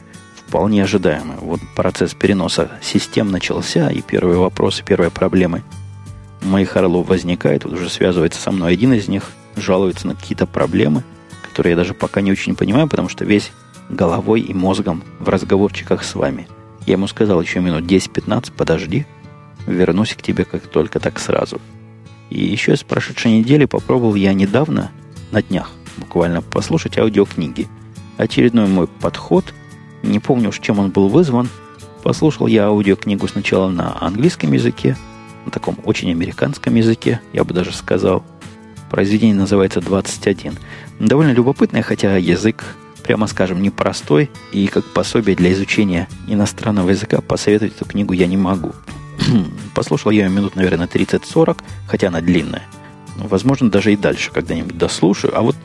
[0.49, 1.37] вполне ожидаемо.
[1.41, 5.63] Вот процесс переноса систем начался, и первые вопросы, первые проблемы
[6.43, 7.65] моих орлов возникают.
[7.65, 11.05] Вот уже связывается со мной один из них, жалуется на какие-то проблемы,
[11.43, 13.53] которые я даже пока не очень понимаю, потому что весь
[13.91, 16.49] головой и мозгом в разговорчиках с вами.
[16.87, 19.05] Я ему сказал еще минут 10-15, подожди,
[19.67, 21.61] вернусь к тебе как только так сразу.
[22.31, 24.93] И еще с прошедшей недели попробовал я недавно,
[25.31, 27.69] на днях, буквально послушать аудиокниги.
[28.17, 29.53] Очередной мой подход–
[30.09, 31.49] не помню уж, чем он был вызван.
[32.03, 34.97] Послушал я аудиокнигу сначала на английском языке,
[35.45, 38.25] на таком очень американском языке, я бы даже сказал.
[38.91, 40.59] Произведение называется «21».
[40.99, 42.65] Довольно любопытное, хотя язык,
[43.03, 48.37] прямо скажем, непростой, и как пособие для изучения иностранного языка посоветовать эту книгу я не
[48.37, 48.73] могу.
[49.75, 52.63] Послушал я ее минут, наверное, 30-40, хотя она длинная.
[53.17, 55.37] Возможно, даже и дальше когда-нибудь дослушаю.
[55.37, 55.57] А вот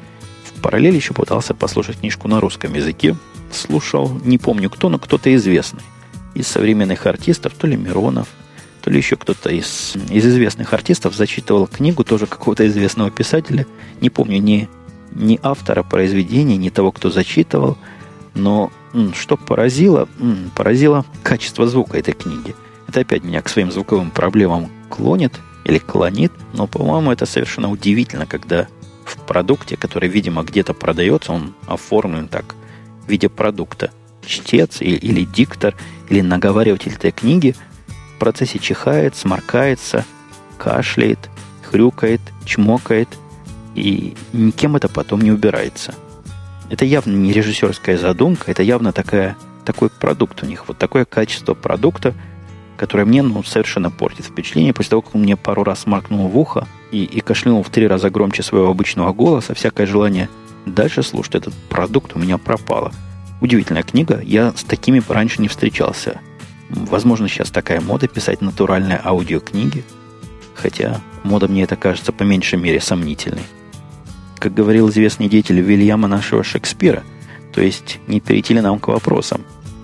[0.43, 3.15] в параллели еще пытался послушать книжку на русском языке,
[3.53, 5.83] слушал, не помню кто, но кто-то известный
[6.33, 8.27] из современных артистов, то ли Миронов,
[8.81, 13.65] то ли еще кто-то из, из известных артистов зачитывал книгу тоже какого-то известного писателя.
[14.01, 14.67] Не помню ни,
[15.11, 17.77] ни автора произведения, ни того, кто зачитывал.
[18.33, 18.71] Но
[19.13, 20.09] что поразило,
[20.55, 22.55] поразило качество звука этой книги.
[22.87, 28.25] Это опять меня к своим звуковым проблемам клонит или клонит, но, по-моему, это совершенно удивительно,
[28.25, 28.67] когда
[29.05, 32.55] в продукте, который, видимо, где-то продается, он оформлен так
[33.05, 33.91] в виде продукта.
[34.25, 35.75] Чтец или, или диктор,
[36.09, 37.55] или наговариватель этой книги
[38.15, 40.05] в процессе чихает, сморкается,
[40.57, 41.19] кашляет,
[41.63, 43.09] хрюкает, чмокает,
[43.75, 45.93] и никем это потом не убирается.
[46.69, 49.35] Это явно не режиссерская задумка, это явно такая,
[49.65, 52.13] такой продукт у них, вот такое качество продукта,
[52.77, 54.73] которое мне ну, совершенно портит впечатление.
[54.73, 57.87] После того, как он мне пару раз сморкнул в ухо и, и кашлянул в три
[57.87, 60.29] раза громче своего обычного голоса, всякое желание–
[60.65, 62.93] Дальше слушать этот продукт у меня пропало.
[63.41, 66.21] Удивительная книга, я с такими раньше не встречался.
[66.69, 69.83] Возможно, сейчас такая мода писать натуральные аудиокниги,
[70.55, 73.43] хотя мода мне это кажется по меньшей мере сомнительной.
[74.37, 77.03] Как говорил известный деятель Вильяма нашего Шекспира,
[77.53, 79.41] то есть не перейти ли нам к вопросам.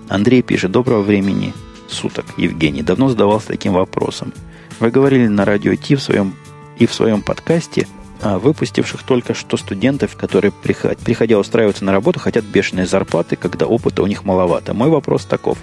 [0.08, 1.52] Андрей пишет, доброго времени
[1.88, 2.82] суток, Евгений.
[2.82, 4.32] Давно задавался таким вопросом.
[4.80, 6.34] Вы говорили на радио Ти в своем
[6.78, 7.86] и в своем подкасте–
[8.22, 14.06] выпустивших только что студентов, которые, приходя устраиваться на работу, хотят бешеные зарплаты, когда опыта у
[14.06, 14.74] них маловато.
[14.74, 15.58] Мой вопрос таков.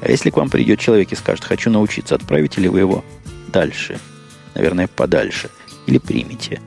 [0.00, 3.04] А если к вам придет человек и скажет, хочу научиться, отправите ли вы его
[3.48, 3.98] дальше?
[4.54, 5.50] Наверное, подальше.
[5.86, 6.60] Или примите?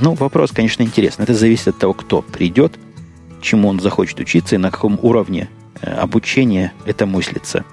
[0.00, 1.24] Ну, вопрос, конечно, интересный.
[1.24, 2.78] Это зависит от того, кто придет,
[3.40, 5.48] чему он захочет учиться и на каком уровне
[5.80, 7.64] э, обучения это мыслится.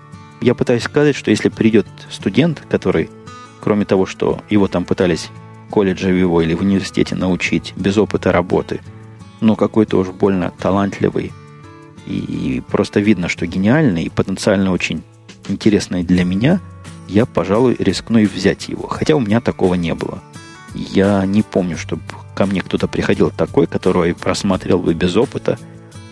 [0.41, 3.09] Я пытаюсь сказать, что если придет студент, который,
[3.61, 5.29] кроме того, что его там пытались
[5.69, 8.81] колледже его или в университете научить без опыта работы,
[9.41, 11.31] но какой-то уж больно талантливый
[12.09, 15.03] и просто видно, что гениальный и потенциально очень
[15.47, 16.59] интересный для меня,
[17.07, 18.87] я, пожалуй, рискну и взять его.
[18.87, 20.21] Хотя у меня такого не было.
[20.73, 22.01] Я не помню, чтобы
[22.35, 25.57] ко мне кто-то приходил такой, которого я просмотрел бы без опыта,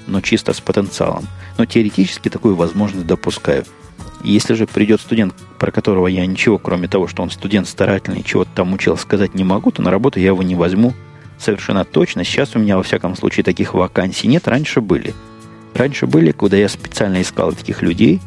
[0.07, 1.27] но чисто с потенциалом.
[1.57, 3.65] Но теоретически такую возможность допускаю.
[4.23, 8.49] Если же придет студент, про которого я ничего, кроме того, что он студент старательный, чего-то
[8.55, 10.93] там учил, сказать не могу, то на работу я его не возьму
[11.37, 12.23] совершенно точно.
[12.23, 14.47] Сейчас у меня, во всяком случае, таких вакансий нет.
[14.47, 15.13] Раньше были.
[15.73, 18.19] Раньше были, куда я специально искал таких людей,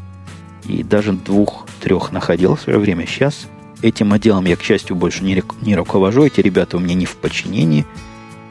[0.66, 3.06] и даже двух-трех находил в свое время.
[3.06, 3.48] Сейчас
[3.82, 6.24] этим отделом я, к счастью, больше не, не руковожу.
[6.24, 7.84] Эти ребята у меня не в подчинении.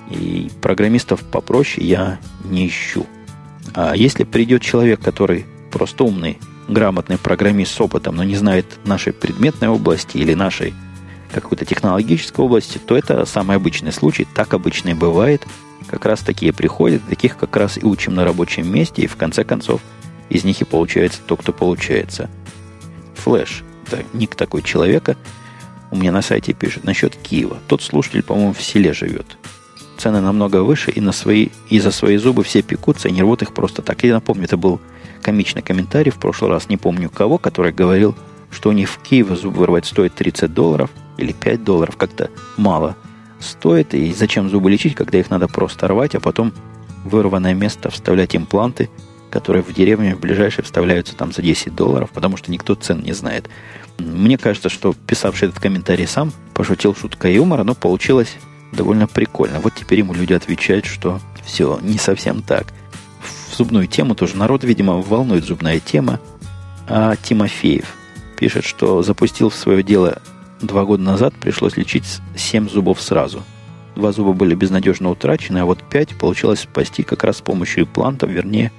[0.09, 3.05] И программистов попроще я не ищу.
[3.73, 6.39] А если придет человек, который просто умный,
[6.69, 10.73] грамотный программист с опытом, но не знает нашей предметной области или нашей
[11.31, 14.27] какой-то технологической области, то это самый обычный случай.
[14.33, 15.45] Так обычно и бывает.
[15.87, 19.43] Как раз такие приходят, таких как раз и учим на рабочем месте, и в конце
[19.43, 19.81] концов
[20.29, 22.29] из них и получается то, кто получается.
[23.15, 25.17] Флэш это ник такой человека,
[25.91, 27.57] у меня на сайте пишет насчет Киева.
[27.67, 29.25] Тот слушатель, по-моему, в селе живет.
[29.97, 33.41] Цены намного выше, и, на свои, и за свои зубы все пекутся, и не рвут
[33.41, 34.03] их просто так.
[34.03, 34.79] Я напомню, это был
[35.21, 38.15] комичный комментарий в прошлый раз, не помню кого, который говорил,
[38.51, 42.95] что у них в Киеве зуб вырвать стоит 30 долларов или 5 долларов, как-то мало
[43.39, 46.53] стоит, и зачем зубы лечить, когда их надо просто рвать, а потом
[47.03, 48.89] вырванное место вставлять импланты,
[49.29, 53.13] которые в деревне в ближайшие вставляются там за 10 долларов, потому что никто цен не
[53.13, 53.49] знает.
[53.97, 58.35] Мне кажется, что писавший этот комментарий сам пошутил шуткой юмора, но получилось
[58.71, 59.59] довольно прикольно.
[59.59, 62.67] Вот теперь ему люди отвечают, что все не совсем так.
[63.59, 66.21] Зубную тему тоже народ, видимо, волнует зубная тема.
[66.87, 67.93] А Тимофеев
[68.37, 70.21] пишет, что запустил в свое дело
[70.61, 72.05] два года назад, пришлось лечить
[72.37, 73.43] 7 зубов сразу.
[73.97, 78.29] Два зуба были безнадежно утрачены, а вот 5 получилось спасти как раз с помощью имплантов,
[78.29, 78.71] вернее,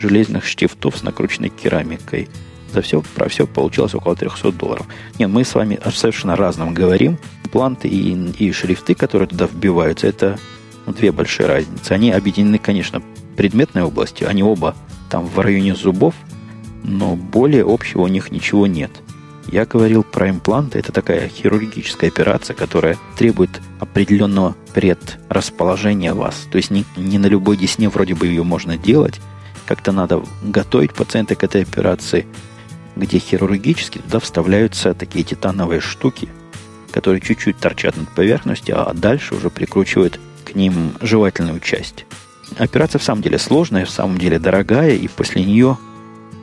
[0.00, 2.28] железных штифтов с накрученной керамикой–
[2.72, 4.86] за все, про все получилось около 300 долларов.
[5.20, 7.16] Нет, мы с вами о совершенно разном говорим.
[7.52, 10.36] Планты и, и шрифты, которые туда вбиваются, это
[10.84, 11.92] ну, две большие разницы.
[11.92, 13.02] Они объединены, конечно,
[13.36, 14.28] предметной областью.
[14.28, 14.74] Они оба
[15.10, 16.14] там в районе зубов,
[16.82, 18.90] но более общего у них ничего нет.
[19.46, 20.78] Я говорил про импланты.
[20.78, 26.48] Это такая хирургическая операция, которая требует определенного предрасположения вас.
[26.50, 29.20] То есть не, не на любой десне вроде бы ее можно делать.
[29.66, 32.26] Как-то надо готовить пациента к этой операции–
[32.96, 36.28] где хирургически туда вставляются такие титановые штуки,
[36.90, 42.06] которые чуть-чуть торчат над поверхностью, а дальше уже прикручивают к ним жевательную часть.
[42.58, 45.78] Операция в самом деле сложная, в самом деле дорогая, и после нее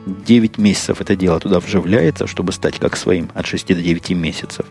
[0.06, 4.66] 9 месяцев это дело туда вживляется, чтобы стать как своим от 6 до 9 месяцев.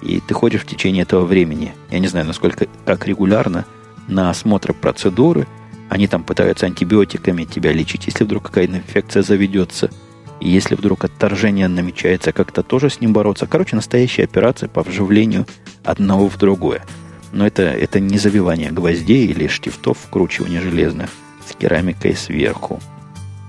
[0.00, 3.66] И ты ходишь в течение этого времени, я не знаю, насколько, как регулярно,
[4.08, 5.46] на осмотр процедуры.
[5.88, 9.90] Они там пытаются антибиотиками тебя лечить, если вдруг какая-то инфекция заведется–
[10.42, 13.46] и если вдруг отторжение намечается, как-то тоже с ним бороться.
[13.46, 15.46] Короче, настоящая операция по вживлению
[15.84, 16.82] одного в другое.
[17.32, 21.10] Но это, это не забивание гвоздей или штифтов, вкручивание железных
[21.48, 22.80] с керамикой сверху.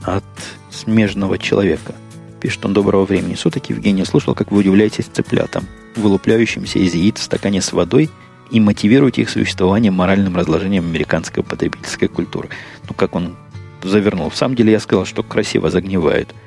[0.03, 0.23] От
[0.71, 1.93] смежного человека.
[2.41, 3.69] Пишет он доброго времени суток.
[3.69, 5.65] Евгений, слушал, как вы удивляетесь цыплятам,
[5.95, 8.09] вылупляющимся из яиц в стакане с водой
[8.51, 12.49] и мотивируете их существование моральным разложением американской потребительской культуры.
[12.87, 13.35] Ну, как он
[13.81, 14.29] завернул.
[14.29, 16.33] В самом деле я сказал, что красиво загнивают–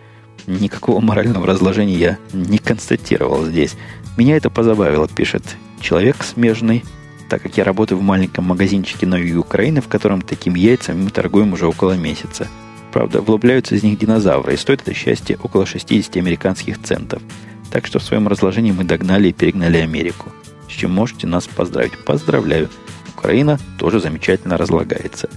[0.47, 3.75] никакого морального разложения я не констатировал здесь.
[4.17, 6.85] Меня это позабавило, пишет человек смежный,
[7.29, 11.11] так как я работаю в маленьком магазинчике на юге Украины, в котором таким яйцами мы
[11.11, 12.49] торгуем уже около месяца.
[12.93, 17.23] Правда, влупляются из них динозавры, и стоит это счастье около 60 американских центов.
[17.71, 20.33] Так что в своем разложении мы догнали и перегнали Америку.
[20.69, 21.93] С чем можете нас поздравить.
[22.05, 22.71] Поздравляю.
[23.17, 25.29] Украина тоже замечательно разлагается.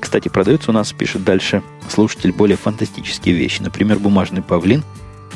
[0.00, 3.62] Кстати, продается у нас, пишет дальше слушатель, более фантастические вещи.
[3.62, 4.82] Например, бумажный павлин,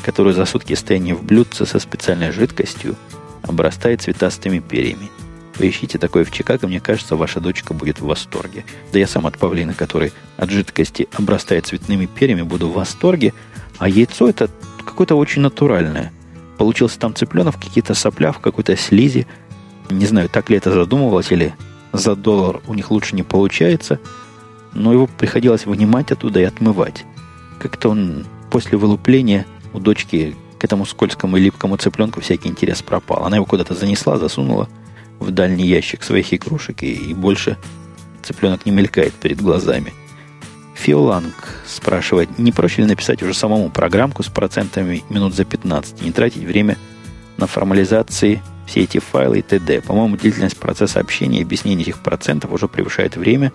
[0.03, 2.95] который за сутки стояния в блюдце со специальной жидкостью
[3.41, 5.09] обрастает цветастыми перьями.
[5.57, 8.63] Поищите такое в Чикаго, мне кажется, ваша дочка будет в восторге.
[8.91, 13.33] Да я сам от павлина, который от жидкости обрастает цветными перьями, буду в восторге.
[13.77, 14.49] А яйцо это
[14.85, 16.11] какое-то очень натуральное.
[16.57, 19.27] Получился там цыпленок, какие-то сопля в какой-то слизи.
[19.89, 21.55] Не знаю, так ли это задумывалось, или
[21.93, 23.99] за доллар у них лучше не получается–
[24.77, 27.05] но его приходилось вынимать оттуда и отмывать.
[27.59, 33.25] Как-то он после вылупления у дочки к этому скользкому и липкому цыпленку всякий интерес пропал.
[33.25, 34.69] Она его куда-то занесла, засунула
[35.19, 37.57] в дальний ящик своих игрушек, и, и больше
[38.23, 39.93] цыпленок не мелькает перед глазами.
[40.75, 41.33] Фиоланг
[41.65, 46.43] спрашивает, не проще ли написать уже самому программку с процентами минут за 15, не тратить
[46.43, 46.77] время
[47.37, 49.81] на формализации все эти файлы и т.д.
[49.81, 53.51] По-моему, длительность процесса общения и объяснения этих процентов уже превышает время,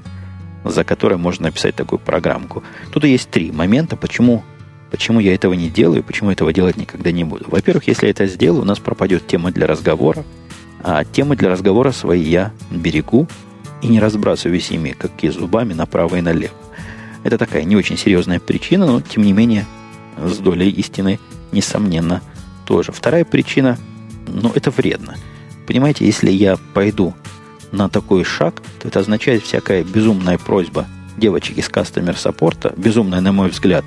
[0.64, 2.64] за которое можно написать такую программку.
[2.92, 4.42] Тут есть три момента, почему,
[4.90, 7.44] почему я этого не делаю, почему этого делать никогда не буду.
[7.48, 10.24] Во-первых, если я это сделаю, у нас пропадет тема для разговора,
[10.82, 13.28] а темы для разговора свои я берегу
[13.82, 16.54] и не разбрасываюсь ими, как и зубами, направо и налево.
[17.24, 19.66] Это такая не очень серьезная причина, но тем не менее
[20.18, 21.20] с долей истины,
[21.52, 22.20] несомненно,
[22.66, 22.92] тоже.
[22.92, 23.78] Вторая причина,
[24.26, 25.16] ну, это вредно.
[25.66, 27.14] Понимаете, если я пойду
[27.70, 33.32] на такой шаг, то это означает всякая безумная просьба девочек из кастомер саппорта, безумная, на
[33.32, 33.84] мой взгляд,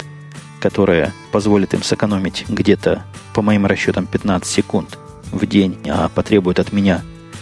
[0.59, 4.97] которая позволит им сэкономить где-то, по моим расчетам, 15 секунд
[5.35, 7.01] в день, а потребует от меня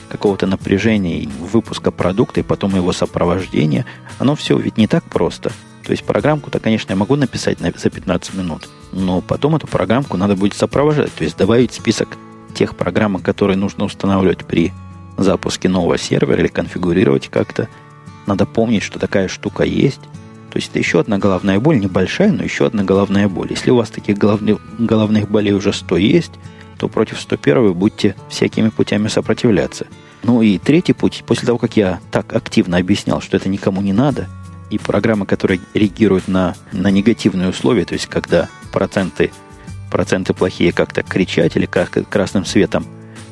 [0.09, 3.85] какого-то напряжения, выпуска продукта и потом его сопровождения,
[4.19, 5.51] оно все ведь не так просто–
[5.83, 10.17] то есть программку-то, конечно, я могу написать на, за 15 минут, но потом эту программку
[10.17, 12.17] надо будет сопровождать, то есть добавить список
[12.53, 14.71] тех программ, которые нужно устанавливать при
[15.17, 17.67] запуске нового сервера или конфигурировать как-то.
[18.25, 20.01] Надо помнить, что такая штука есть.
[20.51, 23.47] То есть это еще одна головная боль, небольшая, но еще одна головная боль.
[23.49, 26.31] Если у вас таких головных, головных болей уже 100 есть,
[26.83, 29.87] то против 101 вы будете всякими путями сопротивляться.
[30.21, 33.93] Ну и третий путь, после того, как я так активно объяснял, что это никому не
[33.93, 34.27] надо–
[34.69, 39.31] и программы, которые реагируют на, на негативные условия, то есть когда проценты,
[39.91, 42.85] проценты плохие как-то кричать или как красным светом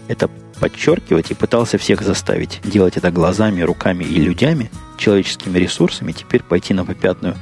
[0.07, 0.29] это
[0.59, 6.73] подчеркивать и пытался всех заставить делать это глазами, руками и людьми, человеческими ресурсами, теперь пойти
[6.73, 7.35] на попятную,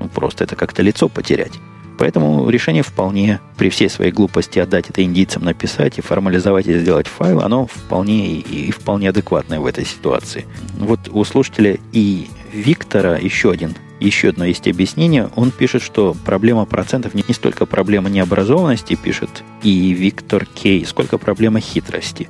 [0.00, 1.52] ну просто это как-то лицо потерять.
[1.98, 7.06] Поэтому решение вполне, при всей своей глупости отдать это индийцам написать и формализовать и сделать
[7.06, 10.46] файл, оно вполне и, и вполне адекватное в этой ситуации.
[10.78, 15.30] Вот у слушателя и Виктора еще один еще одно есть объяснение.
[15.36, 21.18] Он пишет, что проблема процентов не, не столько проблема необразованности, пишет и Виктор Кей, сколько
[21.18, 22.28] проблема хитрости.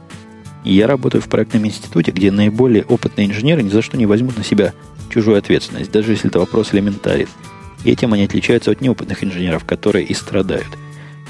[0.65, 4.45] я работаю в проектном институте, где наиболее опытные инженеры ни за что не возьмут на
[4.45, 4.75] себя
[5.11, 7.29] чужую ответственность, даже если это вопрос элементарен.
[7.87, 10.67] Этим они отличаются от неопытных инженеров, которые и страдают.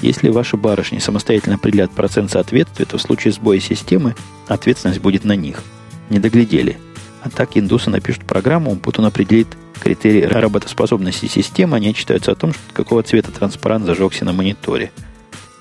[0.01, 4.15] Если ваши барышни самостоятельно определят процент соответствия, то в случае сбоя системы
[4.47, 5.61] ответственность будет на них.
[6.09, 6.77] Не доглядели.
[7.21, 9.47] А так индусы напишут программу, он определит
[9.79, 14.91] критерии работоспособности системы, они отчитаются о том, какого цвета транспарант зажегся на мониторе.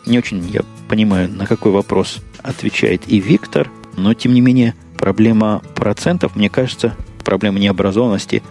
[0.07, 5.63] Не очень я понимаю, на какой вопрос отвечает и Виктор, но тем не менее проблема
[5.75, 8.43] процентов, мне кажется, проблема необразованности,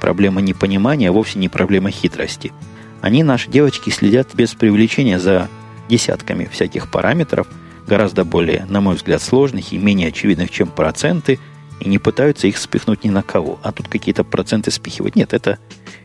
[0.00, 2.52] проблема непонимания, а вовсе не проблема хитрости.
[3.00, 5.48] Они, наши девочки, следят без привлечения за
[5.88, 7.46] десятками всяких параметров,
[7.86, 11.38] гораздо более, на мой взгляд, сложных и менее очевидных, чем проценты–
[11.80, 15.16] и не пытаются их спихнуть ни на кого, а тут какие-то проценты спихивать.
[15.16, 15.58] Нет, это,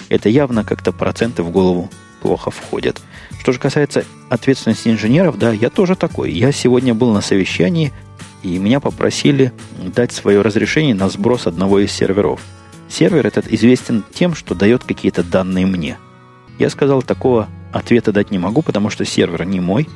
[0.10, 1.90] это явно как-то проценты в голову
[2.22, 3.02] плохо входят.
[3.40, 6.32] Что же касается ответственности инженеров, да, я тоже такой.
[6.32, 7.92] Я сегодня был на совещании,
[8.42, 12.42] и меня попросили дать свое разрешение на сброс одного из серверов.
[12.90, 15.98] Сервер этот известен тем, что дает какие-то данные мне.
[16.60, 19.90] Я сказал, такого ответа дать не могу, потому что сервер не мой,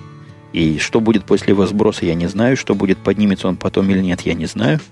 [0.51, 3.99] и что будет после его сброса, я не знаю, что будет, поднимется он потом или
[3.99, 4.79] нет, я не знаю–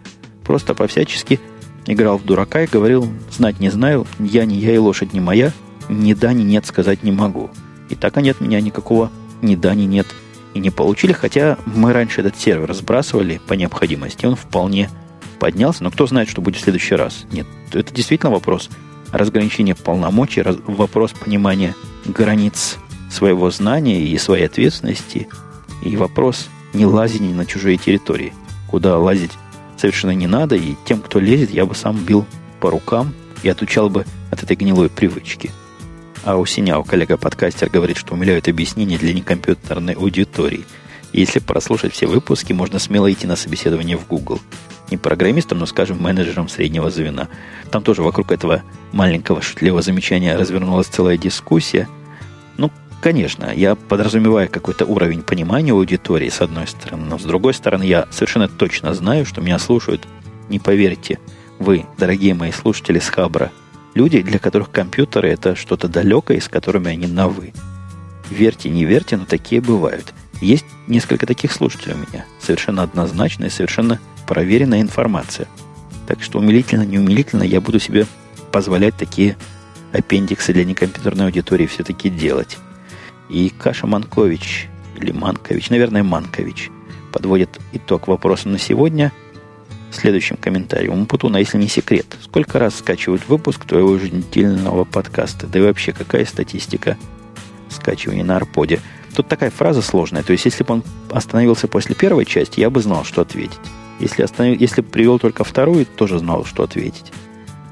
[0.48, 1.42] Просто по-всячески
[1.88, 5.52] играл в дурака и говорил, знать не знаю, я не я и лошадь не моя,
[5.90, 7.50] ни да, ни нет сказать не могу.
[7.90, 10.08] И так они от меня никакого ни да, ни нет
[10.54, 14.90] и не получили, хотя мы раньше этот сервер сбрасывали по необходимости, он вполне
[15.38, 17.26] поднялся, но кто знает, что будет в следующий раз.
[17.32, 18.70] Нет, это действительно вопрос
[19.12, 21.76] разграничения полномочий, раз, вопрос понимания
[22.06, 22.78] границ
[23.10, 25.28] своего знания и своей ответственности,
[25.82, 28.34] и вопрос не лазения на чужие территории,
[28.70, 29.32] куда лазить
[29.78, 32.26] совершенно не надо, и тем, кто лезет, я бы сам бил
[32.60, 33.14] по рукам
[33.44, 35.52] и отучал бы от этой гнилой привычки.
[36.24, 40.66] А у Синяу коллега-подкастер говорит, что умиляют объяснения для некомпьютерной аудитории.
[41.14, 44.42] Если прослушать все выпуски, можно смело идти на собеседование в Google.
[44.90, 47.28] Не программистом, но, скажем, менеджером среднего звена.
[47.72, 51.88] Там тоже вокруг этого маленького шутливого замечания развернулась целая дискуссия.
[52.58, 52.72] Ну,
[53.02, 58.08] Конечно, я подразумеваю какой-то уровень понимания аудитории, с одной стороны, но с другой стороны, я
[58.10, 60.08] совершенно точно знаю, что меня слушают,
[60.50, 61.20] не поверьте,
[61.60, 63.52] вы, дорогие мои слушатели с Хабра,
[63.94, 67.54] люди, для которых компьютеры это что-то далекое, с которыми они на «вы».
[68.30, 70.14] Верьте, не верьте, но такие бывают.
[70.42, 72.26] Есть несколько таких слушателей у меня.
[72.42, 75.48] Совершенно однозначная, совершенно проверенная информация.
[76.08, 78.06] Так что умилительно, неумилительно я буду себе
[78.52, 79.38] позволять такие
[79.92, 82.58] аппендиксы для некомпьютерной аудитории все-таки делать.
[83.30, 84.68] И Каша Манкович,
[85.00, 86.70] или Манкович, наверное, Манкович,
[87.12, 89.12] подводит итог вопроса на сегодня
[89.92, 90.94] следующим комментарием.
[90.94, 95.48] Умпутуна, если не секрет, сколько раз скачивают выпуск твоего еженедельного подкаста?
[95.48, 96.98] Да и вообще, какая статистика
[97.70, 98.80] скачивания на Арподе?
[99.16, 100.24] Тут такая фраза сложная.
[100.24, 103.60] То есть, если бы он остановился после первой части, я бы знал, что ответить.
[104.00, 104.60] Если, останов...
[104.60, 107.12] если привел только вторую, тоже знал, что ответить.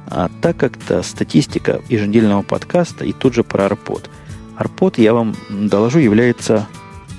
[0.07, 4.09] А так как-то статистика еженедельного подкаста и тут же про Арпод.
[4.55, 6.67] Арпод, я вам доложу, является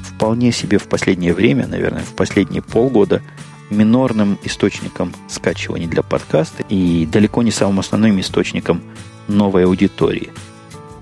[0.03, 3.23] вполне себе в последнее время, наверное, в последние полгода
[3.71, 8.81] минорным источником скачиваний для подкаста и далеко не самым основным источником
[9.29, 10.31] новой аудитории.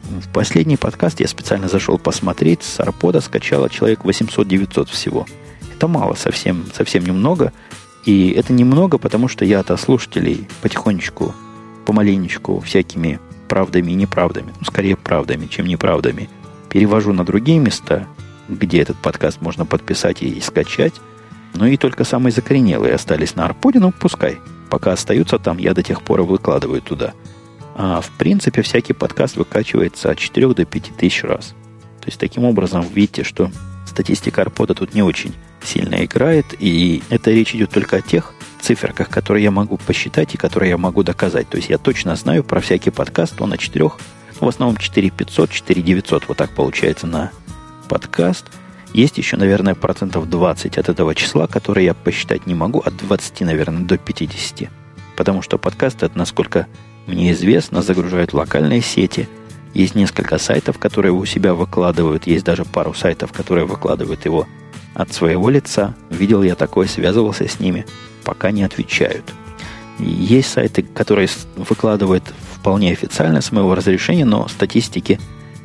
[0.02, 5.26] В последний подкаст я специально зашел посмотреть, с Арпода скачало человек 800-900 всего.
[5.76, 7.52] Это мало, совсем, совсем немного.
[8.04, 11.34] И это немного, потому что я от слушателей потихонечку,
[11.86, 16.28] помаленечку, всякими правдами и неправдами, ну, скорее правдами, чем неправдами,
[16.70, 18.06] перевожу на другие места,
[18.48, 20.94] где этот подкаст можно подписать и скачать.
[21.54, 24.38] Ну и только самые закоренелые остались на Арподе, ну пускай.
[24.70, 27.14] Пока остаются там, я до тех пор и выкладываю туда.
[27.76, 31.54] А в принципе всякий подкаст выкачивается от 4 до 5 тысяч раз.
[32.00, 33.50] То есть таким образом видите, что
[33.86, 35.32] статистика Арпода тут не очень
[35.66, 40.38] сильно играет, и это речь идет только о тех циферках, которые я могу посчитать и
[40.38, 41.48] которые я могу доказать.
[41.48, 43.98] То есть я точно знаю про всякий подкаст, он на четырех,
[44.40, 47.30] в основном 4500, 4900, вот так получается на
[47.88, 48.46] подкаст.
[48.92, 53.40] Есть еще, наверное, процентов 20 от этого числа, которые я посчитать не могу, от 20,
[53.40, 54.70] наверное, до 50.
[55.16, 56.66] Потому что подкасты, это, насколько
[57.06, 59.28] мне известно, загружают локальные сети.
[59.74, 62.26] Есть несколько сайтов, которые у себя выкладывают.
[62.26, 64.46] Есть даже пару сайтов, которые выкладывают его
[64.94, 65.94] от своего лица.
[66.10, 67.86] Видел я такое, связывался с ними.
[68.24, 69.24] Пока не отвечают.
[69.98, 72.24] Есть сайты, которые выкладывают
[72.54, 75.20] вполне официально с моего разрешения, но статистики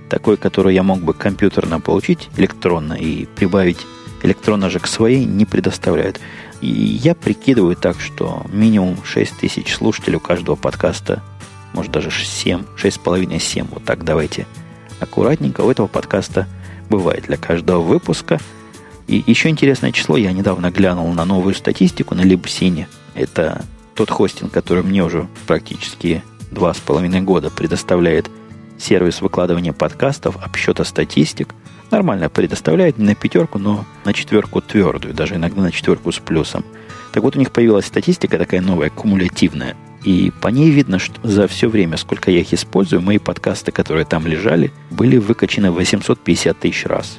[0.10, 3.80] такой, которую я мог бы компьютерно получить электронно и прибавить
[4.24, 6.20] электронно же к своей, не предоставляют.
[6.62, 11.24] И я прикидываю так, что минимум 6 тысяч слушателей у каждого подкаста,
[11.74, 14.46] может даже 7, 6,5-7, вот так давайте
[15.00, 16.48] аккуратненько у этого подкаста
[16.90, 18.40] бывает для каждого выпуска.
[19.10, 22.86] И еще интересное число, я недавно глянул на новую статистику на Libsyn.
[23.16, 28.30] Это тот хостинг, который мне уже практически два с половиной года предоставляет
[28.78, 31.56] сервис выкладывания подкастов, обсчета статистик.
[31.90, 36.64] Нормально предоставляет не на пятерку, но на четверку твердую, даже иногда на четверку с плюсом.
[37.12, 39.76] Так вот, у них появилась статистика такая новая, кумулятивная.
[40.04, 44.06] И по ней видно, что за все время, сколько я их использую, мои подкасты, которые
[44.06, 47.18] там лежали, были выкачаны 850 тысяч раз.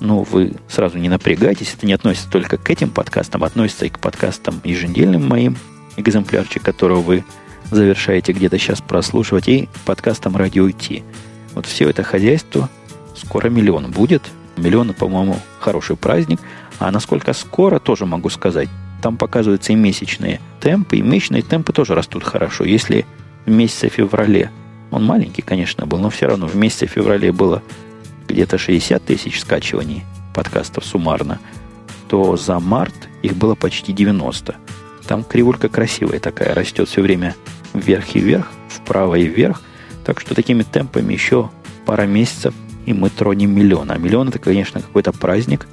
[0.00, 3.98] Ну, вы сразу не напрягайтесь, это не относится только к этим подкастам, относится и к
[3.98, 5.56] подкастам еженедельным моим,
[5.96, 7.24] экземплярчик которого вы
[7.70, 11.02] завершаете где-то сейчас прослушивать, и подкастом «Радио Ти».
[11.54, 12.68] Вот все это хозяйство
[13.16, 14.22] скоро миллион будет.
[14.56, 16.40] Миллион, по-моему, хороший праздник.
[16.78, 18.68] А насколько скоро, тоже могу сказать.
[19.02, 22.64] Там показываются и месячные темпы, и месячные темпы тоже растут хорошо.
[22.64, 23.06] Если
[23.46, 24.50] в месяце феврале,
[24.90, 27.62] он маленький, конечно, был, но все равно в месяце феврале было
[28.28, 30.04] где-то 60 тысяч скачиваний
[30.34, 31.40] подкастов суммарно,
[32.08, 34.56] то за март их было почти 90.
[35.06, 37.34] Там кривулька красивая такая, растет все время
[37.74, 39.62] вверх и вверх, вправо и вверх.
[40.04, 41.50] Так что такими темпами еще
[41.84, 42.54] пара месяцев,
[42.86, 43.90] и мы тронем миллион.
[43.90, 45.66] А миллион это, конечно, какой-то праздник,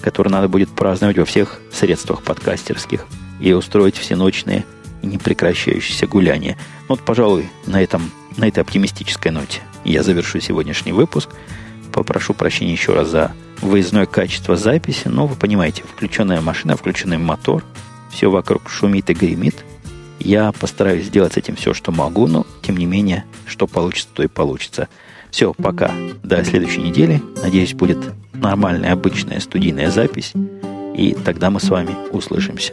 [0.00, 3.06] который надо будет праздновать во всех средствах подкастерских
[3.40, 4.64] и устроить всеночные
[5.02, 6.56] и непрекращающиеся гуляния.
[6.88, 11.30] Ну вот, пожалуй, на, этом, на этой оптимистической ноте я завершу сегодняшний выпуск.
[11.96, 17.64] Попрошу прощения еще раз за выездное качество записи, но вы понимаете, включенная машина, включенный мотор,
[18.12, 19.64] все вокруг шумит и гремит–
[20.18, 24.22] я постараюсь сделать с этим все, что могу, но, тем не менее, что получится, то
[24.22, 24.88] и получится.
[25.30, 25.92] Все, пока.
[26.22, 27.22] До следующей недели.
[27.42, 27.98] Надеюсь, будет
[28.32, 30.32] нормальная, обычная студийная запись.
[30.96, 32.72] И тогда мы с вами услышимся.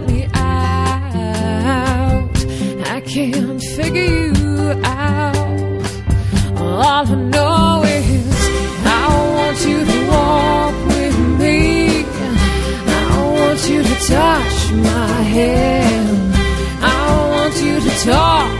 [0.00, 2.30] let me out.
[2.94, 5.36] I can't figure you out.
[6.56, 8.32] All I know is
[8.86, 12.04] I want you to walk with me.
[12.86, 16.34] I want you to touch my hand.
[16.80, 16.86] I
[17.32, 18.57] want you to talk.